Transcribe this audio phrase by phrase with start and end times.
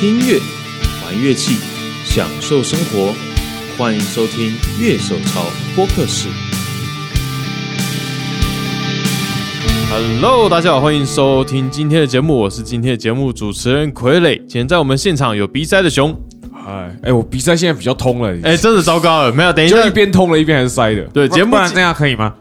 [0.00, 0.40] 听音乐，
[1.04, 1.58] 玩乐器，
[2.06, 3.12] 享受生活。
[3.76, 5.44] 欢迎收听乐手潮
[5.76, 6.26] 播客室。
[9.90, 14.38] Hello，大家好，欢迎收听今天的节目，我是今天的节目主持人傀儡。
[14.38, 16.18] 今天在我们现场有鼻塞的熊，
[16.66, 21.02] 哎哎，我鼻塞现在比较通了，哎，真的糟糕了，没有，等一下就一边通了一边还是塞的。
[21.12, 22.32] 对节目这样可以吗？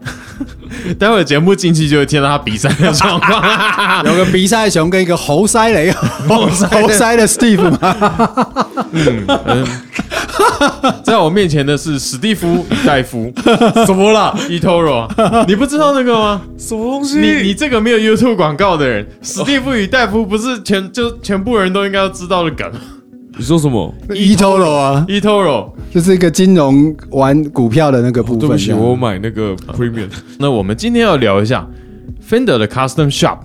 [0.98, 3.42] 待会节目进去就会听到他鼻塞的状况。
[4.06, 6.50] 有个鼻塞熊跟一个猴塞雷，猴
[6.90, 7.96] 塞的 Steve 吗？
[8.92, 9.26] 嗯，
[11.04, 13.32] 在我面前的是史蒂夫·戴夫，
[13.86, 15.08] 怎么了？eToro，
[15.48, 16.42] 你不知道那个吗？
[16.58, 17.20] 什么东西？
[17.20, 22.70] 你你这个没有 YouTube 广告的人，史蒂夫与戴夫不是全就全部人都应该要知道的梗。
[23.40, 28.40] 你说什么？eToro 啊，eToro，就是一个金融玩股票的那个部分。
[28.42, 30.10] 对不起，我买那个 Premium。
[30.38, 31.66] 那我们今天要聊一下
[32.22, 33.38] Fender 的 Custom Shop。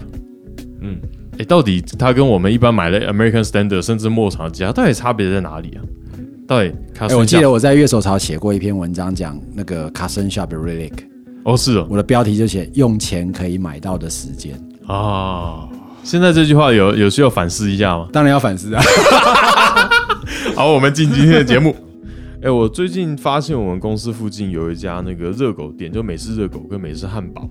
[0.80, 0.98] 嗯，
[1.38, 5.80] 哎，到底它跟我们一般买的 American Standard 甚至末场的吉他，到底差别在哪里啊？
[6.48, 7.40] 到底 Custom 哎，我记？
[7.40, 10.92] 得我在乐手潮写过一篇文章，讲那个 Custom Shop Relic，
[11.44, 14.60] 哦，是哦，我的标题就写用钱可以买到的时间。
[14.88, 15.68] 啊，
[16.04, 18.06] 现在这句话有有需要反思一下吗？
[18.12, 18.82] 当然要反思啊。
[20.54, 21.74] 好，我们进今天的节目。
[22.44, 27.48] 哎、我最近发现我们公司附近有一家那个热狗店，就美式热狗跟美式汉堡。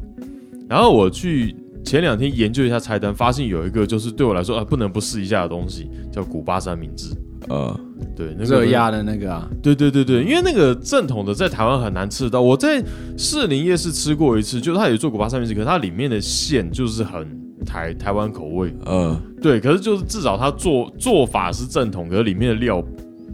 [0.69, 7.09] 然后我去前两天研究一下菜单，发现有一个就是对我来说啊不能不试一下的东西，叫古巴三明治。
[7.49, 7.77] 呃，
[8.15, 12.41] 对，那个热压的那个啊，对对对对，因为那个正统的在台湾很难吃得到。
[12.41, 12.81] 我在
[13.17, 17.27] 士林夜市吃过一次，就是它有做古巴三明治，可是它里面的馅就是很
[17.65, 18.73] 台台湾口味。
[18.85, 22.83] 呃，对，可是就是至少它做做法是正统，可是里面的料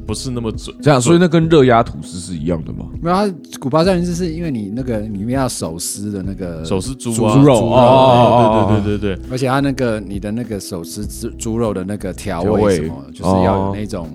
[0.07, 0.75] 不是那么准。
[0.81, 2.87] 这样，所以那跟热压吐司是一样的吗？
[3.01, 14.09] 没有它古巴三明治是因为你那个里面要手撕的那个手撕猪猪啊，肉猪哦对对对对对而且它那个你的那个手撕猪猪肉的那个调味什么，就是要有那种，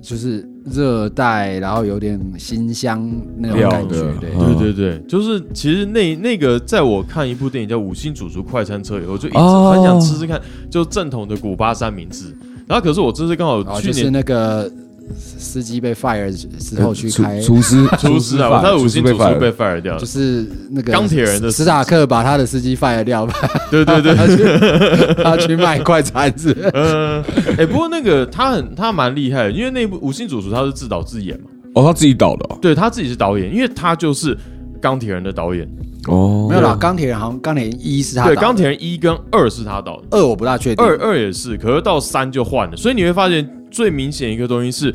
[0.00, 4.30] 就是热带，然后有点新香那种感觉，对。
[4.36, 10.40] 嗯对对对，就是其实那那个，在我看一部电影叫《五星主厨快餐车》以后，就一直哦很想吃吃看，
[10.70, 12.36] 就正统的古巴三明治。
[12.66, 14.70] 然后可是我这次刚好去年那个
[15.16, 20.06] 司机被 fire 之后去开，厨师 厨师啊，我他的五星主厨被 fire 掉就。
[20.06, 23.34] 是那个钢铁人的史塔克把他的司机 fire 掉吧，
[23.70, 27.22] 对 对对， 他去他去卖快餐是不是嗯，
[27.58, 34.36] 哎，不过那个他很他蛮厉害的，因为那部《五星主厨》他是自导自演嘛，哦，他自己导的哦对他自己是导演，因为他就是
[34.80, 35.68] 钢铁人的导演。
[36.08, 36.46] 哦。
[36.48, 40.04] 没有啦，钢铁人好像钢铁人一是他对，钢铁人一跟二是他导的。
[40.10, 44.94] 二我不大确定，二二也是，可是到三就换了，所以你会发现最明显一个东西是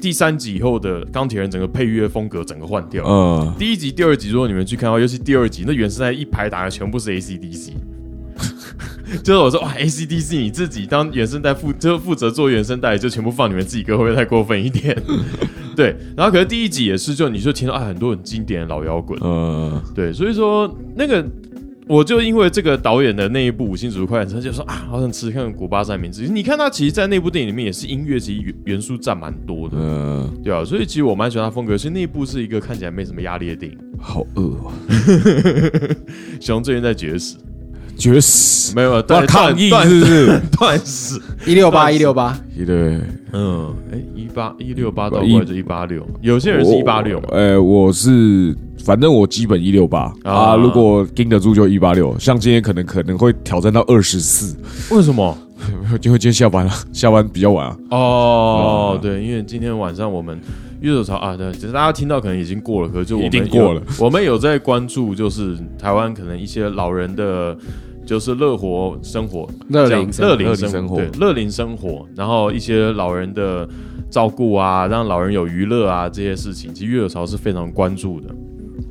[0.00, 3.04] 第三集以后的钢铁人整个配乐风格整个换掉。
[3.06, 7.70] 嗯，第一集、第二集，如果你们去看的话，尤其第二集，那原声带一排打的全部是 ACDC。
[9.22, 15.00] 就是我说哇，ACDC 你自己当原声带负就负责做原声带，就全部放你们自己歌，会不会太过分一点？
[15.76, 21.24] 对，然后可是第一集也是，就你就听到啊很多很经典的老摇滚，嗯，对，所以说那个
[21.92, 26.26] 我就因为这个导演的那一部《五星主厨快餐车》，就说啊，好想吃看古巴三明治。
[26.26, 31.76] 你看他其实，在那部电影里面也是音乐其实元元素占蛮多的，嗯，对啊，所以其实我蛮喜欢他风格。
[31.76, 33.78] 其实那一部是一个看起来没什么压力的电影。
[34.00, 34.72] 好饿哦，
[36.40, 37.36] 熊最近在绝食，
[38.02, 38.74] 绝死！
[38.74, 40.40] 没有要断抗议断是不是？
[40.58, 41.20] 断食。
[41.46, 42.36] 一六八一六八，
[42.66, 43.00] 对，
[43.32, 47.28] 嗯，哎，一八一六八到过来就一八六，有些人是一八六嘛。
[47.30, 54.56] 呃，我是反正我基本一六八啊啊，如果盯得住就一八六，像今天可能可能会挑战到二十四，
[54.94, 55.36] 为什么？
[56.02, 57.76] 因为今天下班了， 下班比较晚啊。
[57.90, 60.36] 哦，对，因为今天晚上我们
[60.80, 63.82] 月手潮啊，对，其实大家听到可能已经过了，可是就我们一定有过了。
[63.98, 67.56] 我们有在关注，就是台湾可能一些老人的，
[68.04, 73.68] 就是乐活生活、乐龄生乐龄生活对乐龄生活，然后一些老人的
[74.10, 78.28] 照顾啊，让老人有娱乐啊这些事情，其实乐手潮是非常关注的。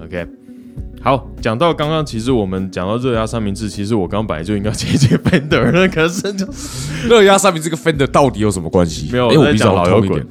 [0.03, 0.27] OK。
[1.03, 9.09] 好，讲到刚刚，其实我们讲到热压三明治，其实我刚本来就应该接接 Fender 的，可是就是热压三明治跟 Fender 到底有什么关系？
[9.11, 10.27] 没有因为我比较老摇滚通一点。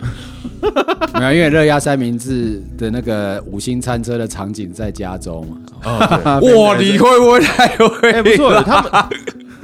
[1.18, 5.56] 没有，因为热压三明治的那个五星餐车的场景在加州嘛。
[5.84, 8.10] 哦， 哇，你会不会太会？
[8.12, 9.10] 哎、不错，他们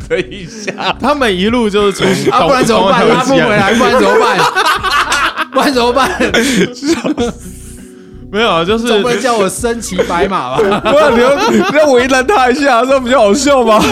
[0.08, 3.08] 等一下，他们一路就是从啊，不然怎么办？
[3.08, 4.38] 拉不回来，不然怎么办？
[5.52, 6.10] 不然怎么办？
[8.30, 10.80] 没有啊，就是总不能叫我身骑白马吧？
[10.80, 13.82] 不然你要你要为难他一下，这样比较好笑吗？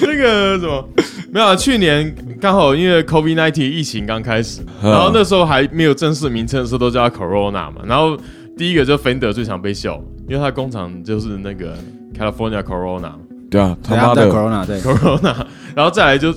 [0.00, 0.88] 那个什么，
[1.32, 2.14] 没有啊，去年
[2.46, 4.88] 刚好因为 COVID 1 9疫情刚开始，嗯。
[4.88, 7.82] 然后那时候还没有正式名称的时候，都叫它 Corona 嘛。
[7.84, 8.16] 然后
[8.56, 11.76] 第一个就 Fender 最常被笑，因为它工厂就是那个
[12.16, 13.10] California Corona
[13.50, 15.34] 对啊，他妈的，Corona 对，Corona，
[15.74, 16.32] 然后再来就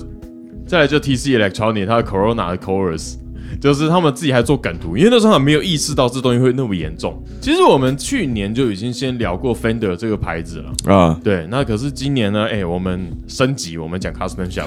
[0.66, 3.14] 再来就 TC Electronic，它的 Corona 的 Chorus，
[3.60, 7.22] 就是他们自己还做梗图，因为那时候还没有意识到这东西会那么严重。
[7.40, 14.66] 其实我们去年就已经先聊过 Fender 这个牌子了，啊，对，那可是今年呢，哎、我们升级，我们讲 Custom Shop，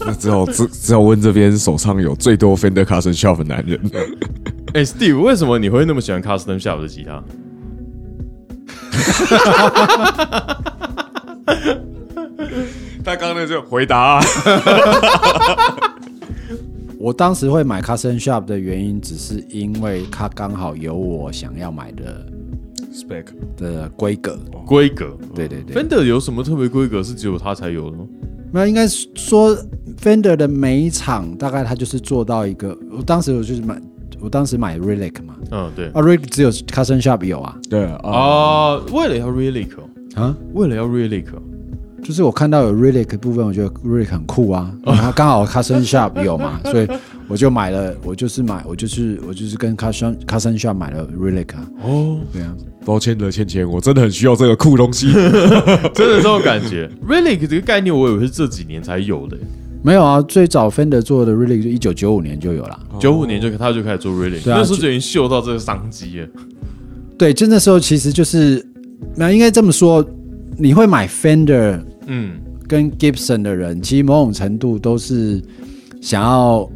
[0.00, 3.78] 那 只好只只好问这边手上有最多 Fender Custom Shop 的男人。
[4.74, 7.22] 哎、s t e v e 为什么你会那么喜欢 Custom Shop 的吉他？
[13.04, 14.20] 他刚刚那就回答、啊，
[16.98, 22.26] 我当时会买 Custom Shop 的原因，只是因为它刚好有我想要买的
[22.92, 23.24] spec
[23.56, 24.38] 的规格。
[24.66, 28.04] 规格对对对，，Fender 有什么特别规格是只有它才有的吗？
[28.52, 29.56] 那应该说
[30.00, 33.80] Fender 的每一场大概他就是做到一个，我当时我就是买，
[34.20, 35.86] 我当时买 Relic 嘛，嗯，对。
[35.88, 39.84] 啊 Relic 只有 Custom Shop 有啊，对啊，啊，为了要 Relic，哦。
[40.14, 41.42] 啊，为了要 Relic，哦。
[42.02, 46.88] 就是我看到有 Relic 部分，我觉得 Relic 很酷啊，然后刚好 Custom Shop 有嘛，所以
[47.28, 52.54] 我就买了，我就是买，我就是我就是跟 Custom Custom Shop 买了 Relic 啊，哦，对啊，
[52.86, 55.12] 抱歉了，倩倩，我真的很需要这个酷东西。
[55.92, 56.90] 真的这种感觉。
[57.06, 59.36] Relic 这个概念，我以为是这几年才有的，
[59.82, 66.28] 没有啊，最早 Fender 做的 Relic 就一九九五年就有了，九五年就他就开始做 Relic，那时候就已经嗅到这个商机了。
[67.18, 68.64] 对，就那时候其实就是，
[69.14, 70.02] 那应该这么说，
[70.56, 75.42] 你会买 Fender 嗯，跟 Gibson 的人，其实某种程度都是
[76.00, 76.70] 想要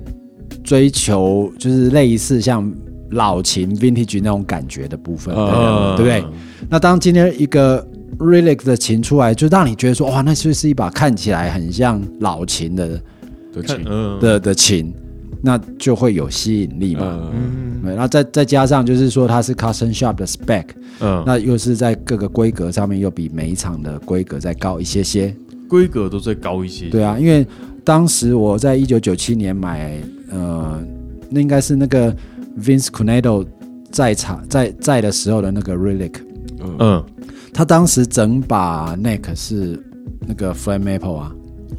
[0.62, 2.72] 追求，就是类似像
[3.10, 6.24] 老琴 Vintage 那种感觉的部分，对不对？
[6.68, 7.86] 那当今天一个
[8.18, 12.88] Relic 的琴出来，就让你觉得说，哇，那就是一把看起来很像老琴的
[13.52, 14.92] 对不起，看嗯，的的琴，
[15.42, 17.02] 那就会有吸引力嘛。
[17.04, 20.64] 嗯，嗯对，然后再再加上就是说它是 Custom Shop 的 spec，
[21.00, 25.34] 嗯，那又是在各个规格上面又比每一场的规格再高一些些。
[25.68, 26.86] 规格都再高一些。
[26.90, 27.46] 对啊，因为
[27.82, 29.98] 当时我在一九九七年买，
[30.32, 30.82] 呃，
[31.30, 32.12] 那应该是那个
[32.60, 33.46] Vince Cornado
[33.90, 36.14] 在场在在的时候的那个 Relic，
[36.78, 37.04] 嗯，
[37.52, 39.78] 他当时整把 neck 是
[40.26, 41.32] 那个 Flame Maple 啊，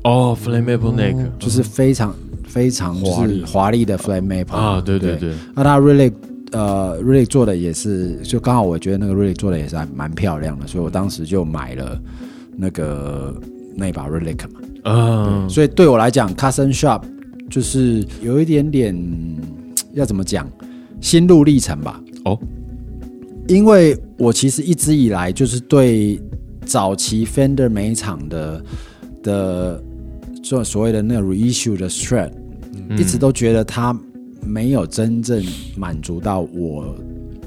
[0.03, 2.13] 哦，Flammable Neck 就是非常
[2.47, 3.85] 非常华丽就是华丽。
[3.85, 6.13] 的 Flame Maple 啊，对对对，那他 Relic
[6.51, 11.99] 呃 Relic 做的也是，就刚好我觉得那个 Relic 做的也是还蛮漂亮的，所以我当时就买了
[12.55, 13.35] 那个
[13.75, 14.59] 那把 Relic 嘛。
[14.85, 17.01] 嗯，所以对我来讲，Custom Shop
[17.53, 18.97] 就是有一点点
[19.93, 20.49] 要怎么讲
[20.99, 22.01] 心路历程吧。
[22.25, 22.35] 哦，
[23.47, 26.19] 因为我其实一直以来就是对
[26.65, 28.65] 早期 Fender 每一场的
[29.21, 29.83] 的
[30.41, 32.31] 所所谓的那个 reissue 的 Strat，、
[32.89, 33.95] 嗯一直都觉得它
[34.43, 35.43] 没有真正
[35.77, 36.95] 满足到我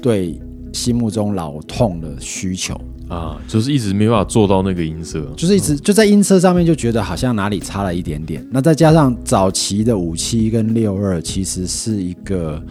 [0.01, 0.39] 对
[0.71, 2.79] 心目中老痛的需求。
[3.07, 5.21] 啊，就是一直没办法做到那个音色。
[5.37, 8.45] 就是一直就在音色上面就觉得好像哪里差了一点点。
[8.51, 12.61] 那再加上早期的五七跟六二其实是一个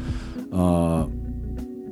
[0.50, 1.08] 呃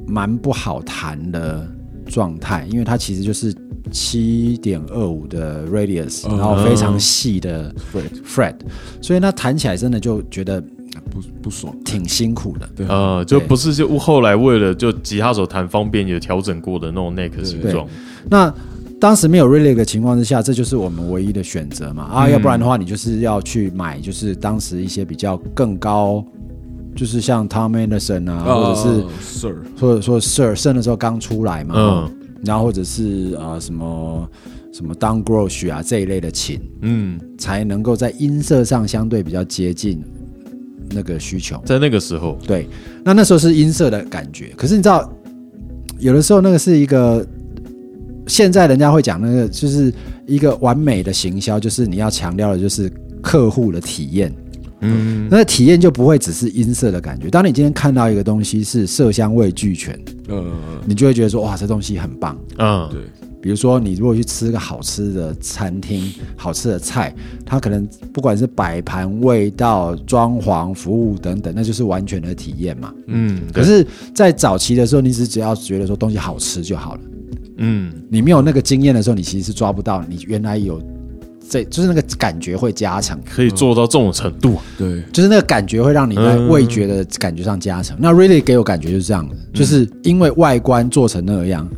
[0.06, 1.66] 蛮不好弹的
[2.06, 3.54] 状态，因为它其实就是
[3.90, 6.36] 七点二五的 radius，嗯。
[6.36, 7.74] 然后非常细的
[8.26, 8.56] fret，
[9.00, 10.60] 所以那弹起来真的就觉得
[11.10, 12.68] 不不爽，挺辛苦的。
[12.76, 12.86] 对。
[12.88, 17.88] 呃，就不是就后来为了就吉他手弹方便有调整过的那种 neck 形状。
[18.30, 18.52] 那
[19.00, 22.04] 当时没有 Relic 的情况之下，这就是我们唯一的选择嘛。
[22.04, 22.30] 啊，嗯。
[22.32, 26.24] 要不然的话，你就是要去买，就是当时一些比较更高，
[26.94, 32.16] 就是像 Tom Anderson 啊，或者是、Sir，或者说 Sir Sir 那时候刚出来嘛，嗯。
[32.44, 34.28] 然后或者是呃什么
[34.70, 40.04] 什么 Down Grosh 啊这一类的琴，嗯，才能够在音色上相对比较接近
[40.90, 41.58] 那个需求。
[41.64, 42.68] 在那个时候，对，
[43.02, 45.10] 那那时候是音色的感觉，可是你知道，
[45.98, 47.26] 有的时候那个是一个，
[48.26, 49.92] 现在人家会讲那个就是
[50.26, 52.90] 一个完美的行销，就是你要强调的就是
[53.22, 54.32] 客户的体验，
[54.80, 57.28] 嗯，那体验就不会只是音色的感觉。
[57.28, 60.52] 当你今天看到一个东西是色香味俱全，嗯，
[60.86, 62.38] 你就会觉得说哇，这东西很棒。
[62.58, 63.00] 嗯，对，
[63.42, 67.14] 比如说，你如果去吃个好吃的餐厅、好吃的菜，
[67.44, 72.92] 它可能不管是摆盘、味道、装潢、服务等等，那就是完全的体验嘛。
[73.06, 77.00] 嗯，可是，在早期的时候，你只只要觉得说东西好吃就好了，
[77.58, 80.82] 嗯，你没有那个经验的时候，你其实是抓不到你原来有
[81.48, 87.96] 这就是那个感觉会加成，可以做到这种程度，对，就是那个感觉会让你在嗯味觉的感觉上加成。
[88.00, 91.68] 那 really 给我感觉就是这样的，就是因为外观做成那样。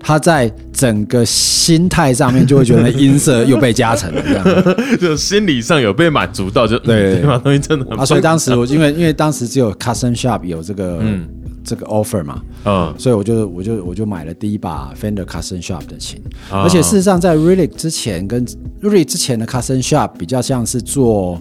[0.00, 4.76] 它在整个心态上面就会觉得音色又被加成了，这样。
[4.96, 7.14] 就心理上有被满足到，就对对。
[7.14, 8.06] 嗯 这把东西真的很啊。
[8.06, 11.28] 所以当时我因为因为当时只有 Custom Shop 有这个、嗯
[11.68, 16.18] 这个 offer 嘛，嗯，所以我就我就我就买了第一把 Fender Custom Shop 的琴，
[16.50, 16.62] 啊。
[16.62, 18.46] 而且事实上在 Relic 之前跟
[18.80, 21.38] Relic 之前的 Custom Shop 比较像是做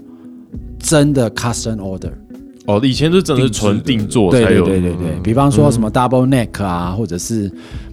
[0.78, 2.12] 真的 Custom Order，
[2.66, 4.82] 哦，以前是真的是纯定做对对才有，对。
[4.82, 7.50] 对对，比方说什么 Double Neck 啊，或者是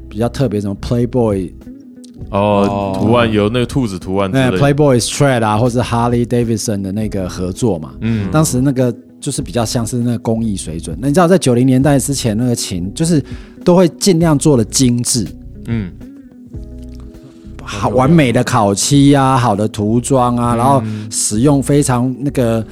[0.08, 1.52] 比较特别什么 Playboy
[2.30, 8.92] 哦，图案有那个兔子图案之那，Playboy Strad 啊，或是 Harley Davidson 的那个合作嘛，嗯，当时那个
[9.24, 10.94] 就是比较像是那个工艺水准。
[11.00, 13.24] 那你知道，在九零年代之前，那个琴就是
[13.64, 15.26] 都会尽量做的精致，
[15.64, 15.90] 嗯，
[17.62, 22.62] 好完美的烤漆啊，好的涂装啊，然后使用非常那个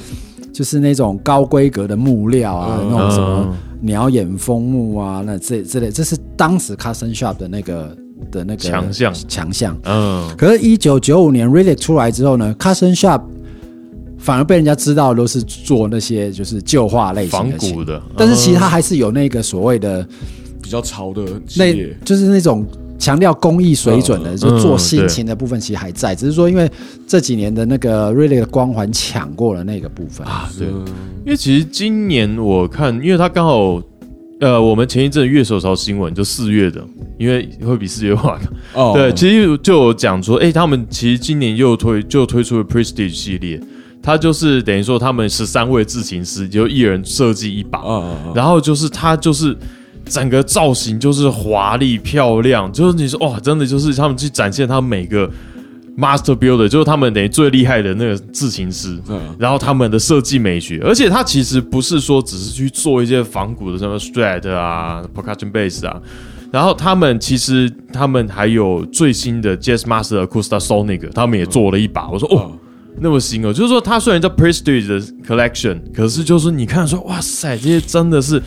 [0.52, 7.96] 就是那种高规格的木料啊，那种什么鸟眼枫木啊，那这之类，这是当时 Custom Shop 的那个
[8.30, 9.14] 的那个强项。
[9.26, 9.74] 强项。
[9.84, 13.22] 嗯，可是，一九九五年 Relic 出来之后呢，Custom Shop
[14.22, 20.06] 反而被人家知道都是做那些就是旧化类型仿古，的，但是其实它还是有那个所谓的
[20.62, 21.22] 比较潮的
[21.56, 21.74] 那，
[22.04, 22.64] 就是那种
[22.98, 26.70] 强调工艺水准的，嗯就做新对琴的部分其实还在，只是说因为
[27.06, 30.26] 这几年的那个 Relic 的光环抢过了那个部分。
[30.26, 30.86] 啊，对，嗯。
[31.24, 33.82] 因为其实今年我看，因为它刚好。
[34.40, 36.84] 呃，我们前一阵月手潮新闻就四月的，
[37.16, 38.40] 因为会比四月晚。
[38.74, 38.92] 哦。
[38.92, 43.60] 对，其实就有讲说，哎、他们其实今年又推就推出了 Prestige 系列，
[44.02, 47.80] 它就是等于说他们十三位制琴师就一人设计一把，
[48.34, 49.56] 然后就是他就是
[50.04, 55.30] 整个造型就是华丽漂亮，就是你说哇，真的就是他们去展现他们每个
[55.96, 59.20] master builder，就是他们等于最厉害的那个制琴师，嗯。
[59.38, 66.00] 然后他们的设计美学，而且他其实不是说只是去做一些仿古的什么 Strat 啊、Percussion Bass 啊。
[66.50, 72.10] 然后他们其实他们还有最新的 Jazz Master Acoustic Sonic，他们也做了一把。
[72.10, 72.52] 我说哦，
[72.98, 78.40] 那么新哦，就是说它虽然叫 Prestige 的 Collection，可是就是你看说哇塞，这些真的是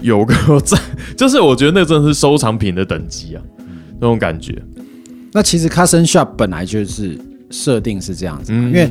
[0.00, 0.78] 有个 在，
[1.16, 3.42] 就是我觉得那真的是收藏品的等级啊，
[4.00, 4.60] 那种感觉。
[5.32, 7.18] 那其实 Custom Shop 本来就是
[7.50, 8.88] 设定是这样子因为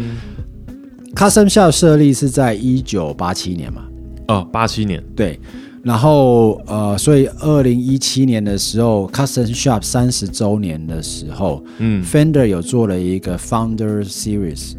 [1.15, 3.83] Custom Shop 设立是在一九八七年嘛，
[4.27, 5.39] 哦，八七年，对，
[5.83, 12.01] 然后呃，所以二零一七年的时候，Custom Shop 三十周年的时候，嗯。
[12.05, 14.75] Fender 有做了一个 Founder Series，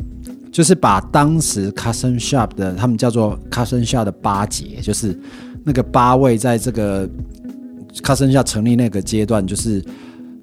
[0.51, 5.19] 就是把当时 Custom Shop 的他们叫做 Custom Shop 的八节，就是
[5.63, 7.07] 那个八位在这个
[8.03, 9.85] Custom Shop 成立那个阶段，就是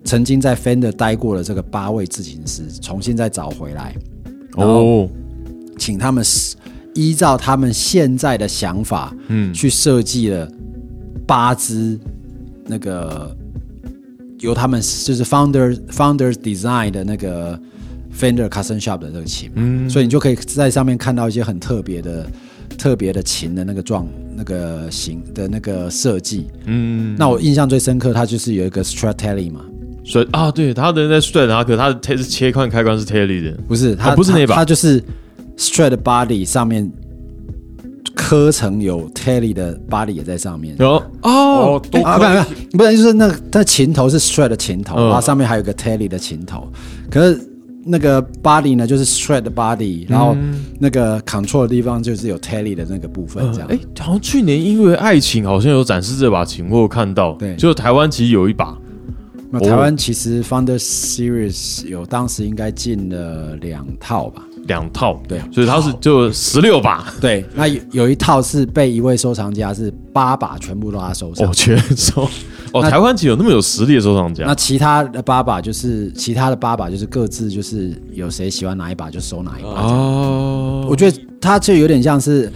[0.03, 3.95] 曾经在 Fender 待过的这个八位制琴师，重新再找回来，
[4.57, 5.09] 哦，
[5.79, 6.55] 请他们是
[6.93, 9.53] 依照他们现在的想法，嗯。
[9.53, 10.49] 去设计了
[11.25, 11.99] 八支
[12.65, 13.35] 那个
[14.39, 17.59] 由他们就是 founder founders design 的那个
[18.17, 19.89] Fender Custom Shop 的这个琴，嗯。
[19.89, 22.25] 所以你就可以在上面看到一些很特别的、
[22.77, 26.47] 特别的琴的那个状、那个形的那个设计。
[26.65, 29.61] 嗯，那我印象最深刻，它就是有一个 Stratelli 嘛，
[30.03, 34.55] 所以啊，对，他的那 Strat，他可他的是切换开关是 Telly 的，不是它、哦不是那把。
[34.55, 35.01] 它，它就是
[35.61, 36.91] Strat body 上面
[38.15, 40.75] 刻成有 Telly 的 body 也在上面。
[40.79, 41.01] 有。
[41.21, 41.79] 哦。
[42.03, 42.43] 啊，不可以。
[42.71, 45.05] 不不，是就是那它琴头是 Strat 的琴头，嗯。
[45.05, 46.67] 然后上面还有个 Telly 的琴头，
[47.11, 47.39] 可是
[47.85, 50.35] 那个 body 呢就是 Strat 的 body，然后
[50.79, 53.67] 那个 control 的地方就是有 Telly 的那个部分，这样。
[53.69, 57.55] 哎，好像去年因为爱情好像有展示这把琴，我有看到，对。
[57.55, 58.75] 就台湾其实有一把，
[59.51, 64.43] 那台湾其实 Founder Series 有当时应该进了两套吧？
[64.67, 65.39] 两套，对。
[65.51, 71.47] 所以它是就十六把，对，那有有一套是被一位收藏家是八把全部都他收藏。
[71.47, 72.27] 哦，，全收，
[72.73, 74.45] 哦，台湾其实有那么有实力的收藏家。
[74.45, 79.81] 那，其他的八把就是其他的八把就是各自就是有谁喜欢哪一把就收哪一把。
[79.81, 82.51] 哦，我觉得他就有点像是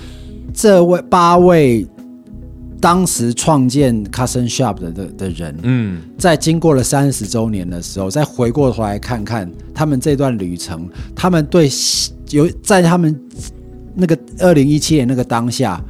[0.54, 1.86] 这位八位
[2.80, 11.70] 当时创建 Custom Shop 的的的人，嗯，在经过了三十周年的时候，再回过头来看看他们这段旅程，他们对
[12.30, 13.20] 有在他们
[13.94, 15.84] 那个二零一七年那个当下。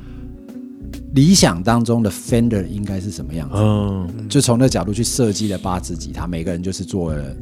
[1.14, 3.56] 理想当中的 Fender 应该是什么样子？
[3.58, 7.36] 嗯，就从那个角度去设计了八支吉他，每个人就是做了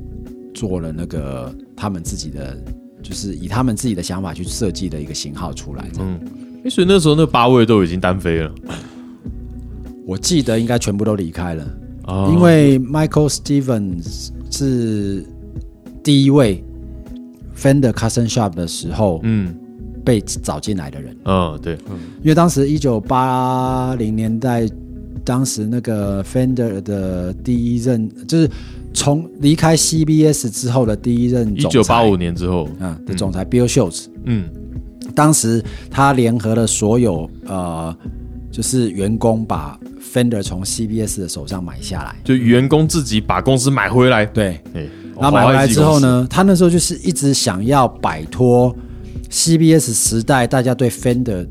[0.54, 2.56] 做了那个他们自己的，
[3.02, 5.90] 就是以他们自己的想法去设计的一个型号出来。
[5.98, 6.20] 嗯，
[6.64, 8.52] 哎，所以那时候那八位都已经单飞了，
[10.06, 11.66] 我记得应该全部都离开了，
[12.06, 12.32] 哦。
[12.34, 15.26] 因为 Michael Stevens 是
[16.04, 16.64] 第一位
[17.58, 19.56] Fender Custom Shop 的时候嗯。
[20.06, 21.76] 被找进来的人，嗯，对，
[22.22, 24.68] 因为当时一九八零年代，
[25.24, 28.52] 当时那个 Fender 的第一任就是
[28.94, 31.74] 从离开 CBS 之后的第一任一总裁。
[31.80, 34.50] 九八五年之后，啊的总裁 Bill Schultz，嗯。
[35.16, 37.96] 当时他联合了所有呃
[38.54, 44.88] 就是员工把 Fender 从 CBS 的手上买下来，就员工自己把公司买回来，对，欸，
[45.20, 48.74] 然后买回来之后呢，他那时候就是一直想要摆脱
[49.32, 51.48] CBS 时代大家对 Fender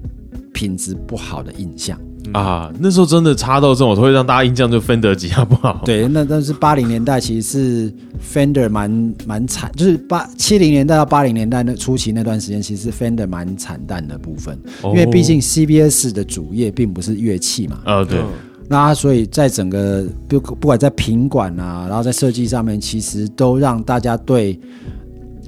[0.55, 1.99] 品质不好的印象。
[2.33, 5.83] 啊，那时候真的差到这种，会让大家印象就 Fender 吉他不好。
[5.85, 7.93] 对，那但是八零年代其实是
[8.33, 17.81] Fender 蛮蛮惨，就是八七零年代到八零年代那初期那段时间，其实 Fender 蛮惨淡的部分，因为毕竟 CBS 的主业并不是乐器嘛。
[17.85, 18.21] 呃，对，
[18.69, 24.59] 那所以在整个不不管在品管啊，然后在设计上面，其实都让大家对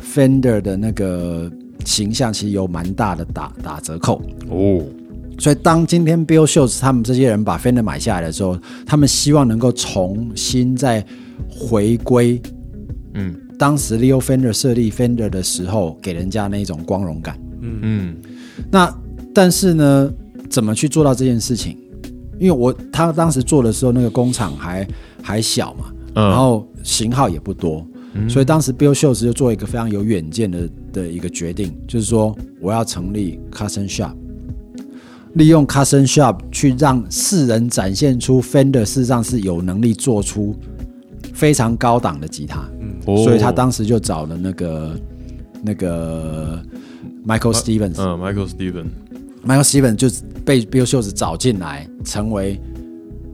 [0.02, 1.50] Fender 的那个
[1.84, 4.20] 形象其实有蛮大的打打折扣。
[4.50, 4.82] 哦，
[5.38, 11.04] 所以当今天 Bill Shields 他们这些人把 Fender 买下来的时候，他们希望能够重新再
[11.48, 12.40] 回归，
[13.14, 13.34] 嗯。
[13.56, 17.38] 当时 Leo Fender 设立 Fender 的时候给人家那种光荣感。
[17.60, 17.78] 嗯。
[17.82, 18.16] 嗯
[18.70, 18.92] 那
[19.32, 20.12] 但是呢，
[20.50, 21.78] 怎么去做到这件事情？
[22.40, 24.86] 因为我他当时做的时候，那个工厂还
[25.22, 27.86] 还小嘛，嗯，然后型号也不多，
[28.28, 34.14] 所以当时 Bill Shields 就做一个非常有远见的的一个决定，就是说我要成立 Custom Shop，
[35.34, 40.54] 利用 Custom Shop 去让世人展现出 Fender 事实上是有能力做出
[41.32, 42.60] 非常高档的吉他，
[43.06, 43.16] 哦。
[43.24, 45.00] 所以他当时就找了那个
[45.62, 46.62] 那个
[47.26, 50.08] Michael Stevens，、嗯 Michael Stevens，Michael Stevens 就
[50.44, 52.60] 被 Bill Shields 找进来，成为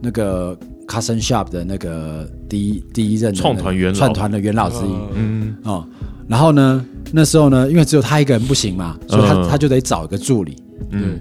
[0.01, 0.57] 那个
[0.89, 3.99] Custom Shop 的那个第一第一任创团元老。
[3.99, 4.91] 创团的元老之一。
[5.15, 5.55] 嗯。
[5.65, 5.87] 哦。
[6.27, 9.49] 然后呢，那时候呢，因为只有他一个人不行嘛，所以他、嗯。
[9.51, 10.57] 他就得找一个助理，
[10.91, 11.21] 嗯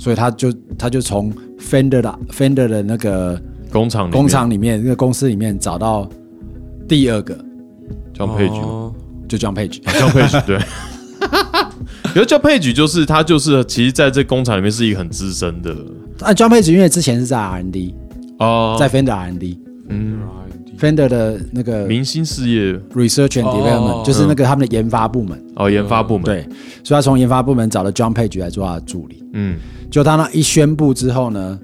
[0.00, 3.38] 所以他就他就从 Fender 的 Fender 的那个
[3.70, 4.12] 工厂里面。
[4.18, 6.08] 工厂里面那个公司里面找到
[6.88, 7.36] 第二个
[8.16, 8.94] ，John Page 哦。
[9.28, 9.82] 就 John Page。
[9.82, 10.58] John Page 对。
[12.14, 15.70] 可是 John Page 就是他就是其实在这工厂里面是一个很资深的。
[16.20, 17.94] 啊，John Page 因为之前是在 R&D，
[18.38, 19.60] 哦，在 Fender R&D。
[19.90, 20.20] 嗯
[20.80, 22.72] Fender 的那个明星事业。
[22.94, 25.38] Research and 哦 Development，、就是那个他们的研发部门。
[25.56, 26.24] 哦研发部门。
[26.24, 26.42] 对，
[26.82, 29.22] 所以他从研发部门找了 John Page 来做他的助理。
[29.34, 29.58] 嗯。
[29.90, 31.58] 就他那一宣布之后呢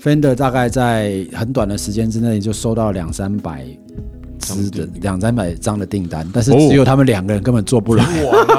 [0.00, 3.66] ，Fender 大概在很短的时间之内就收到两三百
[4.38, 8.04] 支的两三百张的订单，但是只有他们两个人根本做不来，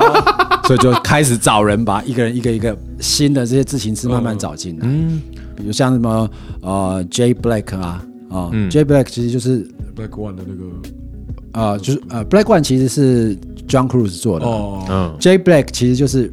[0.67, 5.21] 所以就开始找人把一个人一个一个新的这些自行车慢慢找进来，嗯
[5.55, 6.29] 比如像什么
[6.61, 10.63] 呃 J Black 啊啊、嗯 J Black 其实就是 Black One 的那个
[11.53, 13.35] 呃就是呃 Black One 其实是
[13.67, 16.31] John Cruise 做的，哦，嗯 J Black 其实就是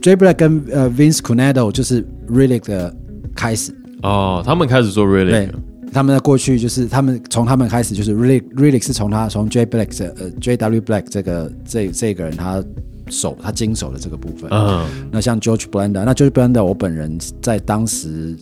[0.00, 2.94] J Black 跟呃 Vince Cunado 就是 Relic 的
[3.34, 5.50] 开始，哦，他们开始做 Relic，对，
[5.92, 12.62] 他们在过去就是他们从他们开始就是 Relic Relic 是从他从 J Black 这呃 J W Black 这个这这个人他
[13.10, 18.34] 手他经手的这个部分，嗯那像 George Blender，那 George Blender 我本人在当时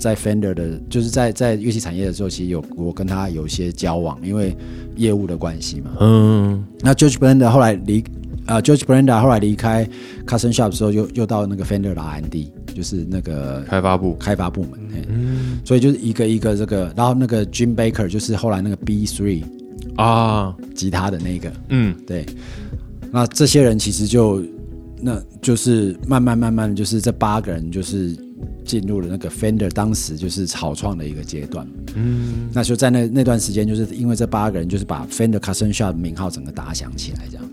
[0.00, 4.56] 在 Fender 的，就是在在乐器产业的时候，其实有我跟他有一些交往，因为
[4.96, 5.90] 业务的关系嘛。
[6.00, 6.64] 嗯。
[6.80, 8.02] 那 George Blender 后来离
[8.46, 9.88] 啊、g e o r g e Blender 后来离开
[10.26, 14.16] Custom Shop 的时候，又又到那个 Fender 的 R&D，就是那个开发部。
[14.16, 14.72] 开发部门。
[15.08, 15.60] 嗯。
[15.64, 19.44] 所以就是一个一个这个，然后那个 Jim Baker 就是后来那个 B Three
[19.96, 20.56] 啊。
[20.74, 21.94] 吉他的那个，嗯。
[22.06, 22.24] 对，
[23.12, 24.42] 那这些人其实就，
[25.00, 28.16] 那就是慢慢慢慢，就是这八个人就是
[28.64, 31.66] 进入了那个 Fender 当时就是草创的一个阶段。
[31.94, 37.44] 嗯那就在那那段时间，就是因为这八个人就是把 Fender Custom Shop 名号整个打响起来，这样。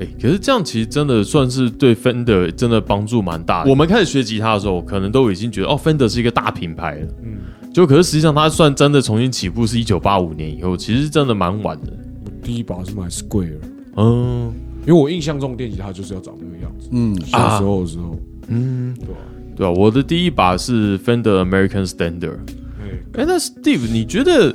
[0.00, 3.70] 哎、可是这样其实真的算是对 Fender 真的帮助蛮大的。
[3.70, 7.36] 我们开始学吉他的时候，可能都已经觉得哦，Fender 是一个大品牌了，嗯，
[7.72, 11.92] 就可是实际上它算真的重新起步是一九八五年以后，其实真的蛮晚的。
[12.24, 13.58] 我第一把是买 Square，
[13.96, 14.52] 嗯
[14.86, 16.88] 因为我印象中电吉他就是要长那个样子。
[16.90, 19.14] 嗯，小时候的时候，嗯，对吧？
[19.56, 22.38] 对啊，我的第一把是 Fender American Standard。
[22.80, 24.54] 哎，哎，那 Steve，你觉得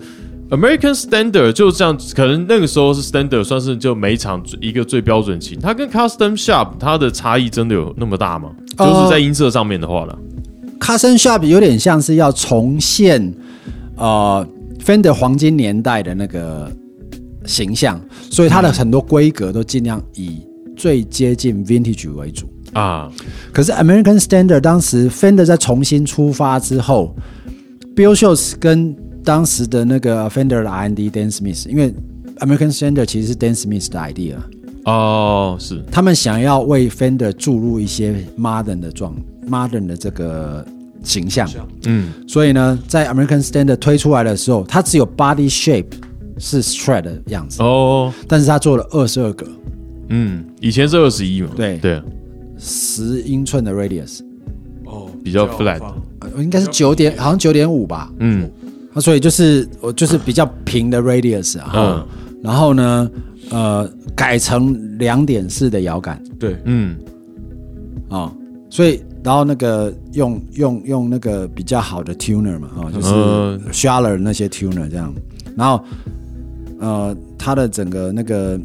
[0.49, 8.51] American Standard 就这样，可能那个时候是 Standard 算是就每场一个最标准琴，它跟 Custom Shop 它的差异真的有那么大吗？
[8.77, 10.17] 呃就是在音色上面的话呢
[10.79, 13.33] ？Custom Shop 有点像是要重现
[13.95, 14.47] 呃
[14.83, 16.71] Fender 黄金年代的那个
[17.45, 20.39] 形象，所以它的很多规格都尽量以
[20.75, 22.49] 最接近 Vintage 为主。
[22.73, 23.11] 啊，
[23.51, 27.15] 可是 American Standard 当时 Fender 在重新出发之后
[27.95, 31.93] ，Bill Shields 跟当时的那个 Fender 的 R&D Dan Smith，因为
[32.37, 34.35] American Standard 其实是 Dan Smith 的 idea，
[34.85, 39.15] 哦，是，他们想要为 Fender 注入一些 modern 的状
[39.49, 40.65] modern 的这个
[41.03, 41.49] 形象，
[41.85, 45.91] 嗯，所以呢，在 American Standard 推出来的时候，它只有 body shape
[46.37, 49.47] 是 Strat 的样子，哦，但是它做了二十二个
[50.09, 52.01] 嗯，以前是二十一嘛，对对，
[52.59, 54.19] 十英寸的 radius，
[54.85, 55.81] 哦，比较 flat，
[56.19, 58.11] 呃应该是九点，好像九点五吧。
[58.19, 58.49] 嗯。
[58.93, 62.05] 那所以就是我就是比较平的 radius 啊，嗯。
[62.43, 63.11] 然后呢，
[63.49, 66.21] 呃，改成两点四的摇杆。
[66.39, 66.97] 对，嗯。
[68.09, 68.33] 啊、
[68.71, 75.13] 所以然后那个用用用那个比较好的 tuner 嘛，啊、就是嗯 Schaller 那些 tuner 这样，
[75.55, 75.83] 然后
[76.79, 78.59] 呃，它的整个那个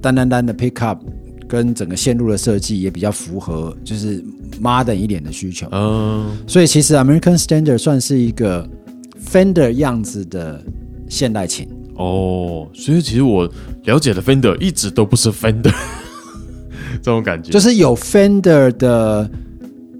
[0.00, 0.98] 单单单的 pickup
[1.50, 4.22] 跟整个线路的设计也比较符合就是
[4.62, 6.38] modern 一点的需求，嗯。
[6.46, 8.64] 所以其实 American Standard 算是一个
[9.28, 10.62] Fender 样子的
[11.08, 11.68] 现代琴。
[11.96, 13.50] 哦，所以其实我
[13.82, 15.74] 了解的 Fender 一直都不是 Fender
[17.02, 19.28] 这种感觉，就是有 Fender 的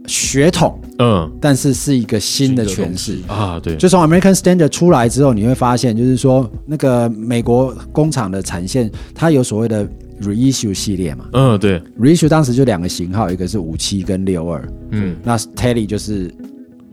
[0.06, 1.28] 血统，嗯。
[1.40, 3.18] 但是是一个新的诠释。
[3.26, 9.86] 啊对，就从 American Standard 出来之后，你会发现，就是说那个美国工厂的产线，它有所谓的
[10.20, 11.28] reissue 系列嘛。
[11.32, 15.16] 嗯对，reissue 当时就两个型号，一个是五七跟六二，嗯。
[15.22, 16.32] 那 Tele 就是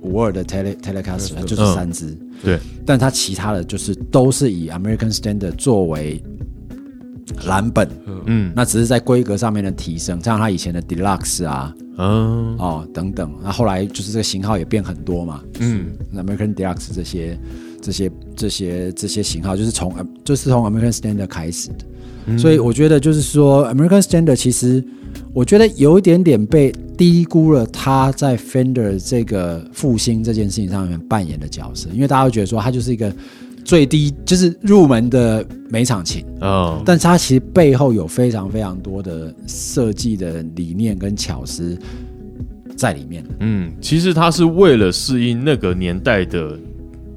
[0.01, 2.17] 五二的 Tele Telecaster，它就是三支。
[2.43, 6.21] 对，但它其他的就是都是以 American Standard 作为
[7.45, 7.89] 蓝本，
[8.25, 8.51] 嗯。
[8.55, 15.87] 那只是在规格上面的提升，像它以前的 Deluxe 啊，嗯哦等等，那后来就是这个型号也变很多嘛，嗯。
[16.15, 17.39] American Deluxe 这些
[17.81, 21.85] 这些这些这些型号，就是从呃就是从 American Standard 开始的，
[22.35, 24.83] 所以我觉得就是说 American Standard 其实
[25.33, 33.13] 我觉得有一点点被低估了它在 Fender 这个复兴这件事情上面扮演的角色，因为大家会觉得说它就是一个
[33.63, 41.77] 最低就是入门的每场琴，哦但它其实背后有非常非常多的设计的理念跟巧思
[42.75, 43.23] 在里面。
[43.39, 46.57] 嗯，其实他是为了适应那个年代的。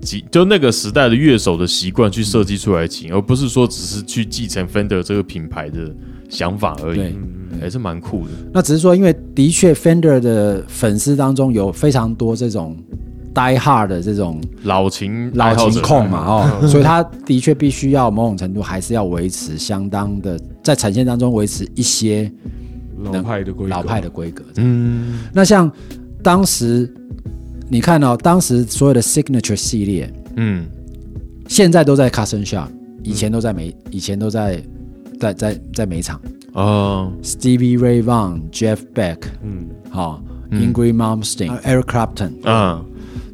[0.01, 5.95] 几就那个时代的乐手的习惯去设计出来的琴，而不是说只是去继承 Fender 这个品牌的
[6.29, 6.97] 想法而已。
[6.97, 7.15] 对，
[7.61, 8.31] 还是蛮酷的。
[8.53, 12.77] 那只是说，因为的确 Fender 的粉丝当中有非常多这种
[13.35, 22.31] die hard 的这种老琴老琴控嘛，哦， 所以他的确必须要某种程度还是要维持相当的在产线当中维持一些
[23.03, 24.45] 老派的规格，老派的规格。
[24.57, 25.21] 嗯。
[25.33, 25.71] 那像
[26.23, 26.93] 当时
[27.71, 30.67] 你看哦、当时所有的 Signature 系列，嗯。
[31.49, 32.69] 现在都在 Custom Shop，
[33.03, 34.63] 以前都在美，以前都在
[35.19, 36.21] 在在在美场。
[36.53, 42.85] 哦，Stevie Ray Vaughan、Jeff Beck，嗯，好、Ingrid Malmsteen、Eric Clapton，嗯，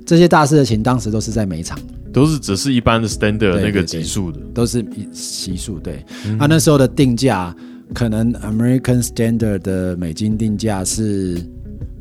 [0.07, 1.79] 这些大师的琴当时都是在美场，
[2.11, 4.41] 都是只是一般的 standard 对那个级数的。
[4.55, 5.79] 都是一习数。
[5.79, 6.03] 对，
[6.39, 7.55] 啊，那时候的定价
[7.93, 11.39] 可能 American Standard 的美金定价是，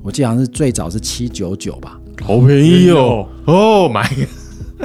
[0.01, 4.06] 我记得好像是最早是七九九吧，好便宜哦！Oh my！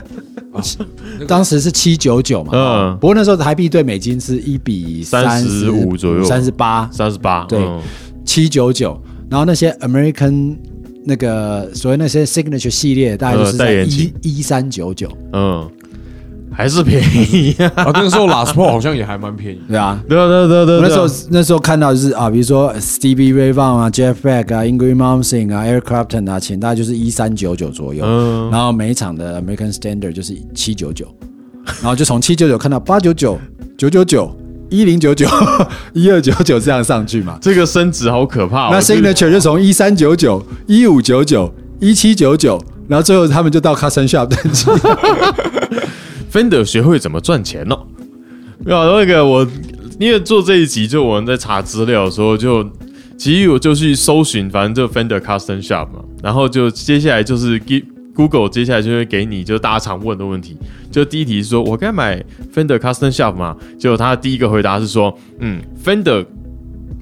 [1.28, 2.52] 当时是七九九嘛。
[2.52, 7.80] 嗯不过那时候台币对美金是一比三十五左右三十八，三十八，对嗯
[8.24, 9.00] 七九九。
[9.30, 10.56] 然后那些 American
[11.04, 15.70] 那个所谓那些 Signature 系列，大概就是在一一三九九，嗯，
[16.52, 17.70] 还是便宜呀。
[17.76, 20.00] 啊，那个时候 Last Paul 好像也还蛮便宜，对啊。
[20.08, 28.04] 对啊对啊对啊对那时候那时候看到就是啊，比如说 Stevie Ray Vaughan 啊、Jeff Beck 啊、Ingrid Malmsteen 啊、Eric Clapton 啊，钱大概就是一三九九左右。
[28.06, 31.06] 嗯然后每一场的 American Standard 就是七九九，
[31.80, 33.38] 然后就从七九九看到八九九、
[33.78, 34.36] 九九九、
[34.68, 35.26] 一零九九、
[35.94, 37.38] 一二九九这样上去嘛。
[37.40, 38.70] 这个升值好可怕哦。
[38.72, 44.66] 那 Signature 就从一三九九、一五九九、一七九九，然后最后他们就到 Custom Shop 登记。
[46.30, 47.86] Fender 学会怎么赚钱了。
[48.64, 49.46] 没有那个我，
[49.98, 52.62] 因为做这一集，就我们在查资料的时候就，
[53.16, 60.56] 其实我就去搜寻，反正就 Fender Custom Shop 嘛，然后就接下来就是 Gi- Google 接下来就会给你就大家常问的问题，
[60.90, 62.22] 就第一题是说我该买
[62.54, 63.56] Fender Custom Shop 吗？
[63.78, 66.26] 结果他第一个回答是说，嗯，Fender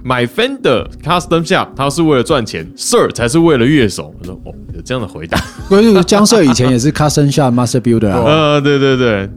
[0.09, 4.15] 买 Fender Custom Shop，他是为了赚钱，Sir 才是为了乐手。
[4.19, 8.23] 我说哦，有这样的回答， 关于江 Sir 以前也是 Custom Shop Master Builder 啊。
[8.57, 9.29] 呃，对对对，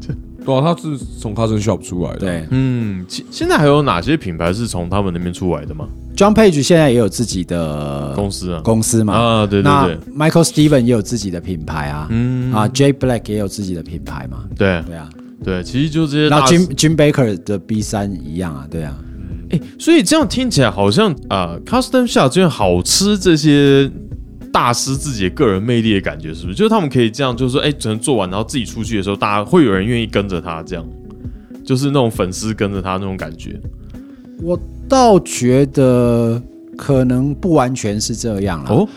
[0.46, 2.48] 对啊，他是从 Cousin Shop 出来的，对。
[2.52, 9.14] 嗯，现现在还有哪些品牌是从他们那边出来的吗？，John Page 现在也有自己的公司啊，公司嘛。
[9.14, 12.54] 啊，对对对，Michael Steven 也有自己的品牌啊，嗯。
[12.54, 14.82] 啊，Jay Black 也有自己的品牌嘛，对。
[14.88, 15.10] 对啊，
[15.44, 18.96] 对，其实就这些然后大师 Jim Jim Baker 的 B 三一样啊，对啊，
[19.52, 23.90] 哎，所以这样听起来好像啊、c u s t o m shop 就好吃这些
[24.52, 26.56] 大师自己的个人魅力的感觉，是不是？
[26.56, 30.86] 就是他们可以这样，就是说，哎，只能做完，然后自己出去的时候，大家会有人愿意跟着他，这样，
[31.64, 33.60] 就是那种粉丝跟着他那种感觉。
[34.42, 34.60] 我
[34.90, 36.42] 倒觉得
[36.78, 38.72] 可能不完全是这样了。
[38.72, 38.88] 哦，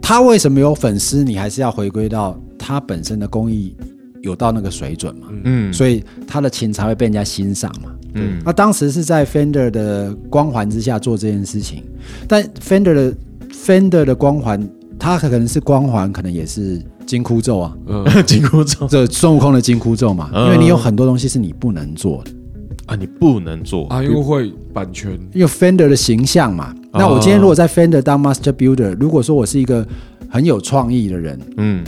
[0.00, 1.24] 他为什么有粉丝？
[1.24, 3.74] 你还是要回归到他本身的工艺
[4.22, 7.90] 有到那个水准嘛，嗯，所以他的琴才会被人家欣赏嘛。
[8.14, 8.40] 嗯。
[8.44, 11.82] 那当时是在 Fender 的光环之下做这件事情，
[12.26, 13.14] 但 Fender 的
[13.52, 14.68] Fender 的光环
[14.98, 18.86] 它可能是光环，可能也是金箍咒啊，嗯， 金箍咒。
[18.90, 20.46] 这孙悟空的金箍咒嘛，嗯。
[20.46, 22.22] 因为你有很多东西是你不能做。
[22.24, 22.30] 的，
[22.86, 23.86] 啊，你不能做。
[23.88, 26.74] 啊，因为会版权，因为 Fender 的形象嘛。
[26.92, 29.86] 那我今天如果在 Fender 当 Master Builder，如果说我是一个
[30.28, 31.84] 很有创意的人，嗯。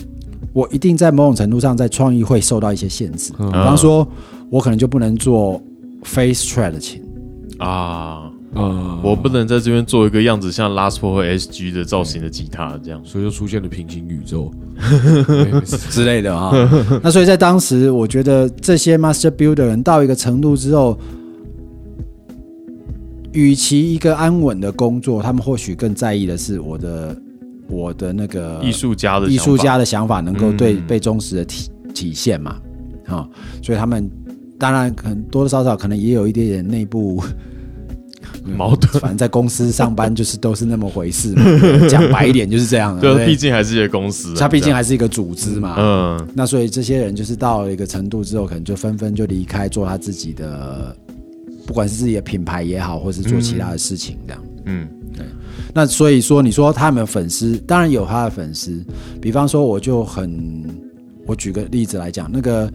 [0.53, 3.33] 我一定在某种程度上在创意会受到一些限制。
[3.39, 3.47] 嗯。
[3.47, 4.07] 比方说，
[4.51, 5.63] 我可能就不能做
[6.03, 7.03] Face Strat 的琴，
[7.59, 13.01] 啊，啊，我不能在这边做一个样子像 Last p o 和 SG 的造型的吉他这样。
[13.05, 14.51] 所以就出现了平行宇宙。
[15.91, 16.51] 之类的啊。
[17.03, 20.99] 那所以在当时，我觉得这些 master builder 人到一个程度之后，
[23.33, 27.23] 与其一个安稳的工作，他们或许更在意的是我的
[27.69, 32.57] 我的那个艺术家的艺术家的想法能够对嗯被忠实的体体现嘛，
[33.07, 33.29] 啊、
[33.63, 34.11] 所以他们
[34.61, 37.21] 当然可能多多少少可能也有一点点内部。
[38.57, 41.43] 矛盾， 反正在公司上班就是都是那么回事嘛，
[41.89, 43.01] 讲白一点就是这样的。
[43.15, 50.97] 对，毕竟还是一个公司啊，它毕竟还是一个组织嘛，嗯那所以这些人就是到了一个程度之后，可能就纷纷就离开，做他自己的，
[51.67, 54.43] 不管是自己的品牌也好，或是做其他的事情这样。
[54.65, 55.27] 嗯对
[55.75, 57.59] 那所以说，你说他有没有粉丝？
[57.67, 58.83] 当然有他的粉丝。
[59.21, 60.65] 比方说，我就很，
[61.27, 62.73] 我举个例子来讲，那个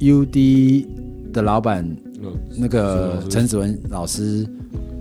[0.00, 0.86] UD
[1.32, 1.84] 的老板，
[2.22, 4.46] 嗯那个陈子文老师，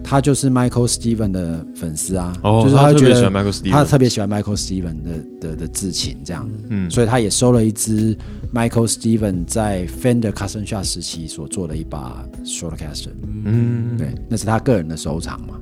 [0.03, 5.11] 他就是 Michael Steven 的粉丝啊，哦，就是他觉得他特别喜欢 Michael Steven，他特别喜欢 Michael Steven 的
[5.49, 6.49] 的的制琴这样。
[6.69, 8.15] 嗯所以他也收了一支
[8.53, 13.09] Michael Steven 在 Fender Custom Shop 时期所做的一把 Shortcaster，
[13.45, 15.59] 嗯对，那是他个人的收藏嘛。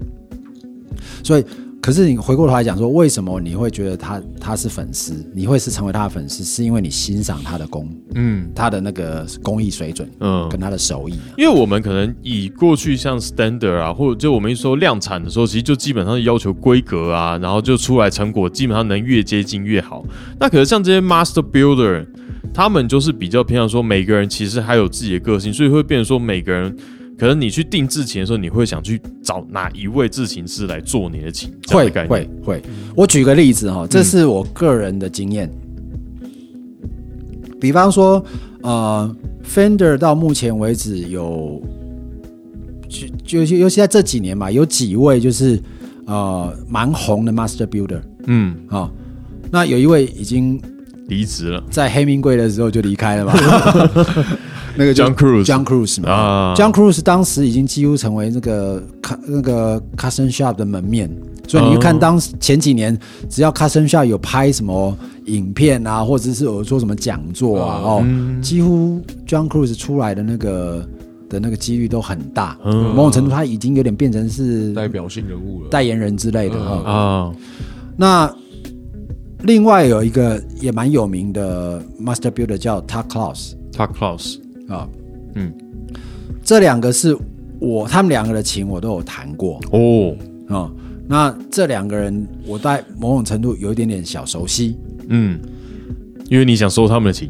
[1.23, 1.45] 所以，
[1.83, 5.13] 可是你回过头来讲说，为什么你会觉得他他是粉丝？
[5.35, 11.19] 你会是成为他的粉丝，是因为你欣赏他的工，嗯他的那个工艺水准嗯跟他的手艺。
[11.37, 20.05] 因为我们可能以过去像 standard 啊，或者就我们一说量产的时候，其实就基本上要求规格啊，然后就出来成果基本上能越接近越好。
[20.39, 22.05] 那可是像这些 master builder，
[22.53, 26.73] 他们就是比较偏向说每个人其实还有自己的个性，所以会变成说每个人。
[27.17, 31.53] 可能你去定制琴的时候，你会想去找哪一位制琴师来做你的琴？
[31.67, 32.61] 会会会，
[32.95, 35.49] 我举个例子哈，这是我个人的经验。
[37.61, 38.23] 比方说，
[38.61, 41.61] 呃，Fender 到目前为止有，
[43.23, 45.61] 就就尤其在这几年嘛，有几位就是
[46.05, 48.91] 呃蛮红的 Master Builder 嗯，啊、
[49.49, 50.61] 那有一位已经
[51.07, 51.63] 离职了。
[51.69, 53.33] 在黑名贵的时候就离开了嘛，
[54.75, 56.53] 那个 John Cruise John Cruise 嘛、啊。
[56.55, 58.83] J o h n Cruise 当时已经几乎成为那个
[59.27, 61.09] 那个 Custom Shop 的门面，
[61.47, 62.97] 所以你去看哦当时前几年，
[63.29, 70.87] 只要 Custom Shop 有拍什么影片啊，或者是有做什么讲座啊，哦，嗯几乎 John Cruise 出来的那个
[71.29, 72.95] 的那个几率都很大，嗯。
[72.95, 75.69] 某种程度他已经有点变成是代表性人物了。
[75.69, 76.59] 代言人之类的。
[76.59, 77.31] 啊，
[77.95, 78.33] 那
[79.43, 83.53] 另外有一个也蛮有名的 Master Builder 叫 Tuck Klaus。
[83.73, 84.87] 他 Klaus，啊，
[85.35, 85.51] 嗯，
[86.41, 87.17] 这两个是
[87.59, 89.59] 我他们两个的琴我都有弹过。
[89.71, 90.15] 哦，
[90.47, 90.71] 啊、
[91.07, 94.77] 那这两个人我在某种程度有一点点小熟悉，
[95.09, 95.39] 嗯，
[96.29, 97.29] 因为你想收他们的琴，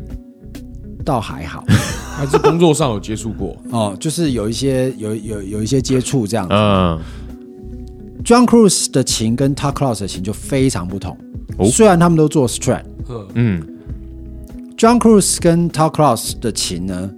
[1.03, 1.63] 倒还好。
[2.15, 3.57] 还是工作上有接触过？
[3.71, 6.53] 哦，就是有一些有有有一些接触这样子。
[6.53, 6.99] 嗯
[8.23, 11.17] John Cruise 的琴跟 Tuck Klaus 的琴就非常不同，
[11.57, 12.83] 哦虽然他们都做 Strat。
[13.09, 13.63] 嗯嗯
[14.77, 17.09] John Cruise 跟 Tuck Klaus 的琴呢，